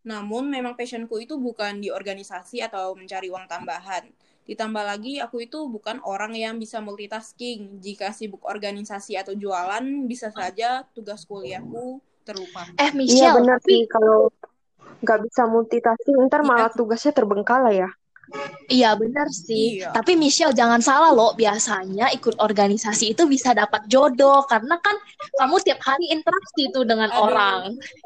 Namun 0.00 0.48
memang 0.48 0.72
passionku 0.80 1.20
itu 1.20 1.36
bukan 1.36 1.84
di 1.84 1.92
organisasi 1.92 2.64
atau 2.64 2.96
mencari 2.96 3.28
uang 3.28 3.44
tambahan. 3.52 4.08
Ditambah 4.48 4.84
lagi, 4.86 5.18
aku 5.20 5.42
itu 5.44 5.58
bukan 5.68 6.00
orang 6.06 6.32
yang 6.32 6.54
bisa 6.56 6.78
multitasking. 6.80 7.82
Jika 7.84 8.14
sibuk 8.16 8.46
organisasi 8.46 9.18
atau 9.18 9.34
jualan, 9.34 9.84
bisa 10.06 10.32
saja 10.32 10.86
tugas 10.96 11.26
kuliahku 11.26 12.00
terlupa. 12.24 12.62
Eh, 12.78 12.90
Iya 12.94 12.94
Michelle, 12.96 13.36
benar 13.36 13.58
tapi 13.60 13.74
sih 13.74 13.80
kalau 13.90 14.30
nggak 15.02 15.18
bisa 15.28 15.42
multitasking 15.50 16.16
ntar 16.30 16.40
Iya. 16.42 16.48
malah 16.48 16.70
tugasnya 16.72 17.12
terbengkalai 17.12 17.74
ya. 17.84 17.90
Iya 18.66 18.98
benar 18.98 19.30
sih. 19.30 19.80
Iya. 19.82 19.94
Tapi 19.94 20.18
Michelle 20.18 20.54
jangan 20.54 20.82
salah 20.82 21.14
loh, 21.14 21.32
biasanya 21.38 22.10
ikut 22.10 22.42
organisasi 22.42 23.14
itu 23.14 23.22
bisa 23.30 23.54
dapat 23.54 23.86
jodoh 23.86 24.42
karena 24.50 24.74
kan 24.82 24.96
kamu 25.38 25.62
tiap 25.62 25.80
hari 25.86 26.10
interaksi 26.10 26.66
tuh 26.74 26.82
dengan 26.82 27.10
Aduh. 27.14 27.30
orang. 27.30 27.60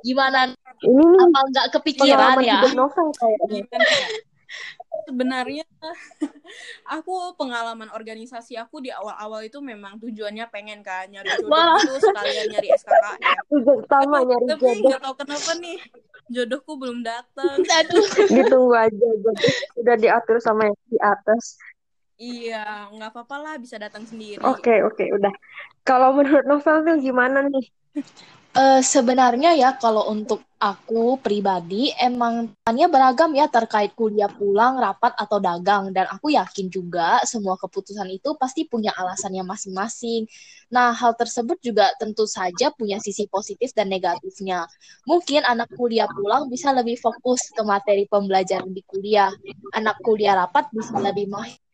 Gimana 0.05 0.53
Ini 0.81 1.17
apa 1.29 1.39
nggak 1.53 1.67
kepikiran 1.77 2.37
ya? 2.41 2.61
hidup 2.65 2.77
novel 2.77 3.09
kayaknya. 3.17 3.65
Gimana 3.65 3.89
ya? 3.89 4.09
Sebenarnya 5.07 5.65
aku 6.85 7.33
pengalaman 7.39 7.89
organisasi 7.95 8.59
aku 8.59 8.85
di 8.85 8.91
awal-awal 8.93 9.47
itu 9.47 9.63
memang 9.63 9.97
tujuannya 10.03 10.45
pengen 10.53 10.85
kan 10.85 11.09
nyari 11.09 11.31
jodoh 11.41 11.49
Wah. 11.49 11.79
gitu 11.81 12.11
sekalian 12.11 12.47
nyari 12.53 12.69
SKKN. 12.77 13.21
Tujuan 13.49 13.77
utama 13.87 14.17
nyari 14.21 14.45
tapi 14.51 14.61
jodoh 14.61 14.89
nggak 14.91 15.03
tahu 15.05 15.15
kenapa 15.17 15.51
nih 15.63 15.79
jodohku 16.31 16.79
belum 16.79 17.03
datang. 17.03 17.59
Aduh. 17.83 18.07
ditunggu 18.31 18.75
aja 18.79 19.09
jodoh 19.21 19.35
udah 19.83 19.97
diatur 19.99 20.39
sama 20.39 20.71
yang 20.71 20.79
di 20.87 20.99
atas. 21.03 21.59
Iya, 22.21 22.93
nggak 22.93 23.17
apa-apa 23.17 23.37
lah 23.41 23.55
bisa 23.57 23.81
datang 23.81 24.05
sendiri. 24.05 24.45
Oke 24.45 24.85
oke 24.85 25.05
udah. 25.09 25.33
Kalau 25.83 26.13
menurut 26.15 26.45
novel 26.45 26.85
tuh 26.85 26.97
gimana 27.01 27.49
nih? 27.49 27.67
Eh, 28.51 28.83
sebenarnya 28.83 29.55
ya 29.55 29.79
kalau 29.79 30.11
untuk 30.11 30.43
aku 30.59 31.23
pribadi 31.23 31.95
emang 31.95 32.51
tanya 32.67 32.91
beragam 32.91 33.31
ya 33.31 33.47
terkait 33.47 33.95
kuliah 33.95 34.27
pulang, 34.27 34.75
rapat 34.75 35.15
atau 35.15 35.39
dagang 35.39 35.95
dan 35.95 36.11
aku 36.11 36.35
yakin 36.35 36.67
juga 36.67 37.23
semua 37.23 37.55
keputusan 37.63 38.11
itu 38.11 38.35
pasti 38.35 38.67
punya 38.67 38.91
alasannya 38.99 39.47
masing-masing. 39.47 40.27
Nah, 40.75 40.91
hal 40.91 41.15
tersebut 41.15 41.63
juga 41.63 41.95
tentu 42.03 42.27
saja 42.27 42.75
punya 42.75 42.99
sisi 42.99 43.31
positif 43.31 43.71
dan 43.71 43.87
negatifnya. 43.87 44.67
Mungkin 45.07 45.47
anak 45.47 45.71
kuliah 45.79 46.11
pulang 46.11 46.51
bisa 46.51 46.75
lebih 46.75 46.99
fokus 46.99 47.55
ke 47.55 47.63
materi 47.63 48.11
pembelajaran 48.11 48.75
di 48.75 48.83
kuliah. 48.83 49.31
Anak 49.79 50.03
kuliah 50.03 50.35
rapat 50.35 50.67
bisa 50.75 50.99
lebih 50.99 51.31
mahir 51.31 51.70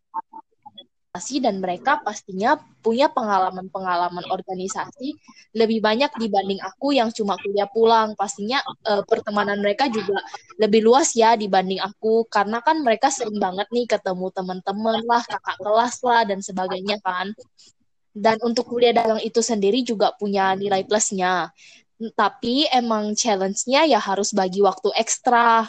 dan 1.40 1.58
mereka 1.58 2.00
pastinya 2.00 2.56
punya 2.80 3.10
pengalaman-pengalaman 3.10 4.24
organisasi 4.30 5.16
lebih 5.56 5.82
banyak 5.82 6.12
dibanding 6.20 6.60
aku 6.62 6.92
yang 6.92 7.10
cuma 7.10 7.34
kuliah 7.40 7.66
pulang. 7.66 8.12
Pastinya 8.14 8.60
eh, 8.84 9.02
pertemanan 9.06 9.58
mereka 9.58 9.88
juga 9.90 10.20
lebih 10.60 10.84
luas 10.84 11.16
ya 11.16 11.34
dibanding 11.34 11.80
aku 11.80 12.28
karena 12.28 12.60
kan 12.60 12.80
mereka 12.80 13.08
sering 13.08 13.40
banget 13.40 13.66
nih 13.72 13.86
ketemu 13.88 14.26
teman-teman 14.30 15.02
lah, 15.04 15.22
kakak 15.24 15.56
kelas 15.58 15.94
lah 16.04 16.22
dan 16.28 16.38
sebagainya 16.44 17.00
kan. 17.00 17.32
Dan 18.16 18.40
untuk 18.40 18.72
kuliah 18.72 18.96
dagang 18.96 19.20
itu 19.20 19.44
sendiri 19.44 19.84
juga 19.84 20.16
punya 20.16 20.56
nilai 20.56 20.88
plusnya. 20.88 21.52
Tapi 21.96 22.68
emang 22.68 23.16
challenge-nya 23.16 23.88
ya 23.88 24.00
harus 24.00 24.32
bagi 24.32 24.64
waktu 24.64 24.92
ekstra. 24.96 25.68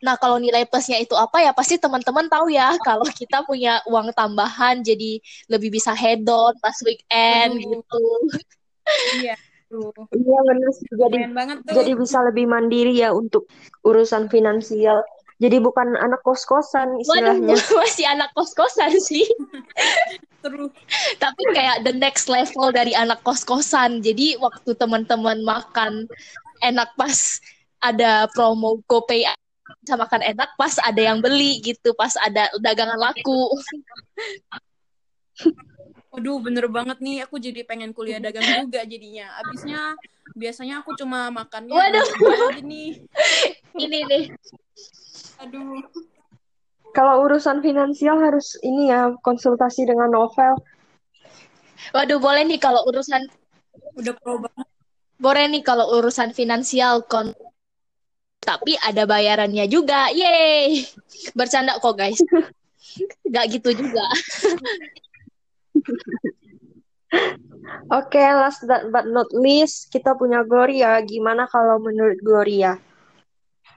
Nah, 0.00 0.16
kalau 0.16 0.40
nilai 0.40 0.64
plusnya 0.64 0.96
itu 0.96 1.12
apa 1.12 1.44
ya 1.44 1.52
pasti 1.52 1.76
teman-teman 1.76 2.26
tahu 2.32 2.48
ya 2.48 2.72
kalau 2.88 3.04
kita 3.08 3.44
punya 3.44 3.84
uang 3.88 4.12
tambahan 4.16 4.80
jadi 4.80 5.20
lebih 5.52 5.72
bisa 5.76 5.92
head 5.92 6.24
on 6.28 6.56
pas 6.60 6.76
weekend 6.84 7.60
Aduh. 7.60 7.80
gitu. 7.80 8.04
Iya, 9.20 9.34
tuh. 9.70 9.92
Iya 10.10 10.38
bener 10.48 10.70
sih. 10.74 10.88
Jadi 10.90 11.18
banget 11.30 11.56
tuh. 11.62 11.74
jadi 11.78 11.92
bisa 11.94 12.18
lebih 12.26 12.44
mandiri 12.50 12.96
ya 12.96 13.14
untuk 13.14 13.46
urusan 13.86 14.26
finansial. 14.32 15.04
Jadi 15.40 15.56
bukan 15.56 15.96
anak 15.96 16.20
kos-kosan 16.20 17.00
Waduh, 17.00 17.00
istilahnya. 17.00 17.56
masih 17.80 18.06
anak 18.08 18.28
kos-kosan 18.36 18.92
sih. 19.00 19.24
Terus 20.44 20.72
Tapi 21.16 21.42
kayak 21.52 21.84
the 21.84 21.96
next 21.96 22.28
level 22.28 22.68
dari 22.72 22.92
anak 22.92 23.24
kos-kosan. 23.24 24.04
Jadi 24.04 24.36
waktu 24.36 24.76
teman-teman 24.76 25.40
makan 25.44 26.08
enak 26.60 26.92
pas 26.96 27.40
ada 27.80 28.28
promo 28.36 28.84
GoPay 28.84 29.24
bisa 29.78 29.94
makan 29.94 30.22
enak 30.26 30.50
pas 30.58 30.74
ada 30.82 30.98
yang 30.98 31.22
beli 31.22 31.62
gitu, 31.62 31.94
pas 31.94 32.12
ada 32.18 32.50
dagangan 32.58 32.98
laku. 32.98 33.54
Waduh, 36.10 36.42
bener 36.42 36.66
banget 36.66 36.98
nih. 36.98 37.22
Aku 37.24 37.38
jadi 37.38 37.62
pengen 37.62 37.94
kuliah 37.94 38.18
dagang 38.18 38.42
juga 38.42 38.82
jadinya. 38.82 39.30
Abisnya 39.38 39.94
biasanya 40.34 40.82
aku 40.82 40.98
cuma 40.98 41.30
makannya 41.30 41.70
Waduh. 41.70 42.02
aja 42.02 42.60
nih. 42.60 42.98
Ini 43.78 43.98
nih. 44.10 44.24
Aduh. 45.46 45.86
Kalau 46.90 47.22
urusan 47.22 47.62
finansial 47.62 48.18
harus 48.18 48.58
ini 48.66 48.90
ya 48.90 49.14
konsultasi 49.22 49.86
dengan 49.86 50.10
novel. 50.10 50.58
Waduh, 51.94 52.18
boleh 52.18 52.42
nih 52.42 52.58
kalau 52.58 52.82
urusan 52.90 53.30
Udah 53.94 54.14
pro 54.18 54.42
banget. 54.42 54.66
boleh 55.20 55.44
nih 55.46 55.62
kalau 55.62 55.86
urusan 56.00 56.34
finansial 56.34 57.06
kon 57.06 57.30
tapi 58.40 58.74
ada 58.80 59.04
bayarannya 59.04 59.68
juga. 59.68 60.08
Yeay. 60.10 60.88
Bercanda 61.36 61.76
kok, 61.78 61.94
guys. 61.94 62.18
Gak 63.28 63.46
gitu 63.54 63.70
juga. 63.76 64.04
Oke, 67.90 68.22
last 68.22 68.64
but 68.66 69.06
not 69.06 69.30
least, 69.34 69.90
kita 69.92 70.14
punya 70.16 70.42
Gloria. 70.46 70.98
Gimana 71.04 71.46
kalau 71.46 71.78
menurut 71.82 72.18
Gloria? 72.22 72.78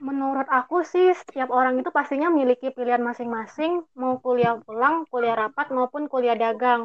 Menurut 0.02 0.50
aku 0.50 0.82
sih, 0.82 1.14
setiap 1.14 1.54
orang 1.54 1.78
itu 1.78 1.90
pastinya 1.94 2.26
memiliki 2.26 2.74
pilihan 2.74 3.02
masing-masing, 3.02 3.86
mau 3.94 4.18
kuliah 4.18 4.58
pulang, 4.58 5.06
kuliah 5.06 5.38
rapat, 5.38 5.70
maupun 5.70 6.10
kuliah 6.10 6.34
dagang. 6.34 6.82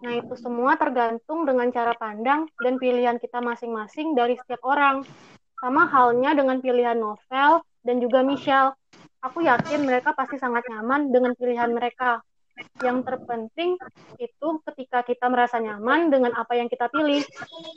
Nah, 0.00 0.12
itu 0.16 0.34
semua 0.36 0.76
tergantung 0.76 1.44
dengan 1.48 1.68
cara 1.72 1.92
pandang 1.96 2.48
dan 2.60 2.76
pilihan 2.80 3.16
kita 3.20 3.40
masing-masing 3.40 4.16
dari 4.16 4.36
setiap 4.40 4.60
orang. 4.64 5.04
Sama 5.60 5.84
halnya 5.92 6.32
dengan 6.32 6.56
pilihan 6.64 6.96
novel 6.96 7.60
dan 7.84 7.96
juga 8.00 8.24
Michelle. 8.24 8.72
Aku 9.20 9.44
yakin 9.44 9.84
mereka 9.84 10.16
pasti 10.16 10.40
sangat 10.40 10.64
nyaman 10.72 11.12
dengan 11.12 11.36
pilihan 11.36 11.68
mereka. 11.68 12.24
Yang 12.80 13.08
terpenting 13.08 13.76
itu 14.16 14.48
ketika 14.68 15.04
kita 15.04 15.28
merasa 15.28 15.60
nyaman 15.60 16.08
dengan 16.08 16.32
apa 16.32 16.56
yang 16.56 16.72
kita 16.72 16.88
pilih. 16.88 17.20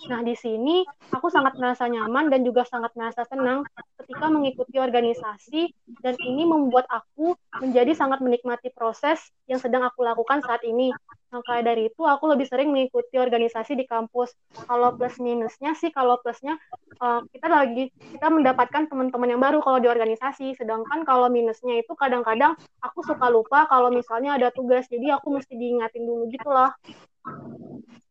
Nah, 0.07 0.23
di 0.23 0.35
sini 0.35 0.87
aku 1.11 1.27
sangat 1.27 1.59
merasa 1.59 1.87
nyaman 1.87 2.31
dan 2.31 2.47
juga 2.47 2.63
sangat 2.67 2.95
merasa 2.95 3.27
senang 3.27 3.67
ketika 3.99 4.27
mengikuti 4.27 4.79
organisasi 4.79 5.71
dan 6.03 6.15
ini 6.19 6.43
membuat 6.43 6.87
aku 6.91 7.35
menjadi 7.63 7.95
sangat 7.95 8.19
menikmati 8.19 8.71
proses 8.75 9.19
yang 9.47 9.59
sedang 9.59 9.83
aku 9.87 10.03
lakukan 10.03 10.43
saat 10.43 10.63
ini. 10.67 10.91
Maka 11.31 11.65
dari 11.65 11.89
itu 11.89 12.03
aku 12.05 12.29
lebih 12.29 12.45
sering 12.45 12.69
mengikuti 12.69 13.17
organisasi 13.17 13.73
di 13.73 13.89
kampus. 13.89 14.35
Kalau 14.67 14.93
plus 14.93 15.17
minusnya 15.17 15.73
sih 15.73 15.89
kalau 15.89 16.19
plusnya 16.21 16.59
uh, 16.99 17.21
kita 17.31 17.47
lagi 17.49 17.89
kita 18.13 18.27
mendapatkan 18.29 18.89
teman-teman 18.89 19.29
yang 19.33 19.41
baru 19.41 19.63
kalau 19.63 19.79
di 19.79 19.87
organisasi. 19.87 20.57
Sedangkan 20.57 21.05
kalau 21.07 21.31
minusnya 21.31 21.79
itu 21.81 21.93
kadang-kadang 21.95 22.53
aku 22.83 23.01
suka 23.05 23.29
lupa 23.31 23.65
kalau 23.69 23.89
misalnya 23.89 24.35
ada 24.37 24.49
tugas. 24.51 24.85
Jadi 24.89 25.09
aku 25.09 25.33
mesti 25.33 25.53
diingatin 25.55 26.03
dulu 26.05 26.29
gitu 26.29 26.49
loh. 26.49 26.69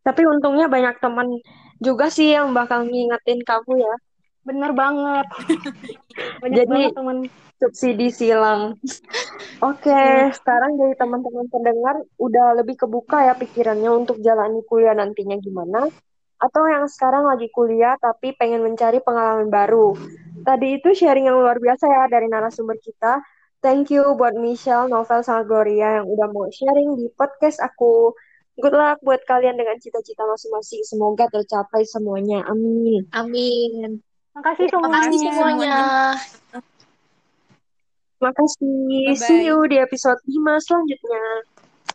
Tapi 0.03 0.23
untungnya 0.27 0.67
banyak 0.67 0.99
teman 0.99 1.39
juga 1.79 2.11
sih 2.11 2.35
yang 2.35 2.51
bakal 2.51 2.87
ngingetin 2.87 3.43
kamu 3.47 3.83
ya. 3.83 3.95
Bener 4.43 4.75
banget. 4.75 5.27
Banyak 6.43 6.57
Jadi- 6.59 6.71
banget 6.71 6.95
teman. 6.99 7.19
Subsidi 7.63 8.11
silang. 8.11 8.75
Oke, 9.63 10.03
sekarang 10.35 10.75
dari 10.75 10.99
teman-teman 10.99 11.47
pendengar 11.47 12.03
udah 12.19 12.59
lebih 12.59 12.75
kebuka 12.75 13.23
ya 13.23 13.39
pikirannya 13.39 13.87
untuk 13.87 14.19
jalani 14.19 14.67
kuliah 14.67 14.99
nantinya 14.99 15.39
gimana? 15.39 15.87
Atau 16.43 16.67
yang 16.67 16.91
sekarang 16.91 17.23
lagi 17.23 17.47
kuliah 17.55 17.95
tapi 18.03 18.35
pengen 18.35 18.67
mencari 18.67 18.99
pengalaman 18.99 19.47
baru. 19.47 19.95
Tadi 20.43 20.83
itu 20.83 20.91
sharing 20.91 21.31
yang 21.31 21.39
luar 21.39 21.63
biasa 21.63 21.87
ya 21.87 22.11
dari 22.11 22.27
narasumber 22.27 22.75
kita. 22.83 23.23
Thank 23.63 23.95
you 23.95 24.03
buat 24.19 24.35
Michelle, 24.35 24.91
Novel, 24.91 25.23
sama 25.23 25.47
Gloria 25.47 26.03
yang 26.03 26.11
udah 26.11 26.27
mau 26.35 26.51
sharing 26.51 26.99
di 26.99 27.07
podcast 27.15 27.63
aku. 27.63 28.11
Good 28.59 28.75
luck 28.75 28.99
buat 29.07 29.23
kalian 29.23 29.55
dengan 29.55 29.79
cita-cita 29.79 30.27
masing-masing. 30.27 30.83
Semoga 30.83 31.31
tercapai 31.31 31.87
semuanya. 31.87 32.43
Amin. 32.51 33.07
Amin. 33.15 34.03
Makasih 34.35 34.67
Terima 34.67 34.91
kasih 34.91 35.15
semuanya. 35.15 35.39
semuanya. 35.39 35.77
Makasih. 38.19 39.15
Bye-bye. 39.15 39.27
See 39.31 39.47
you 39.47 39.63
di 39.71 39.79
episode 39.79 40.19
5 40.27 40.67
selanjutnya. 40.67 41.25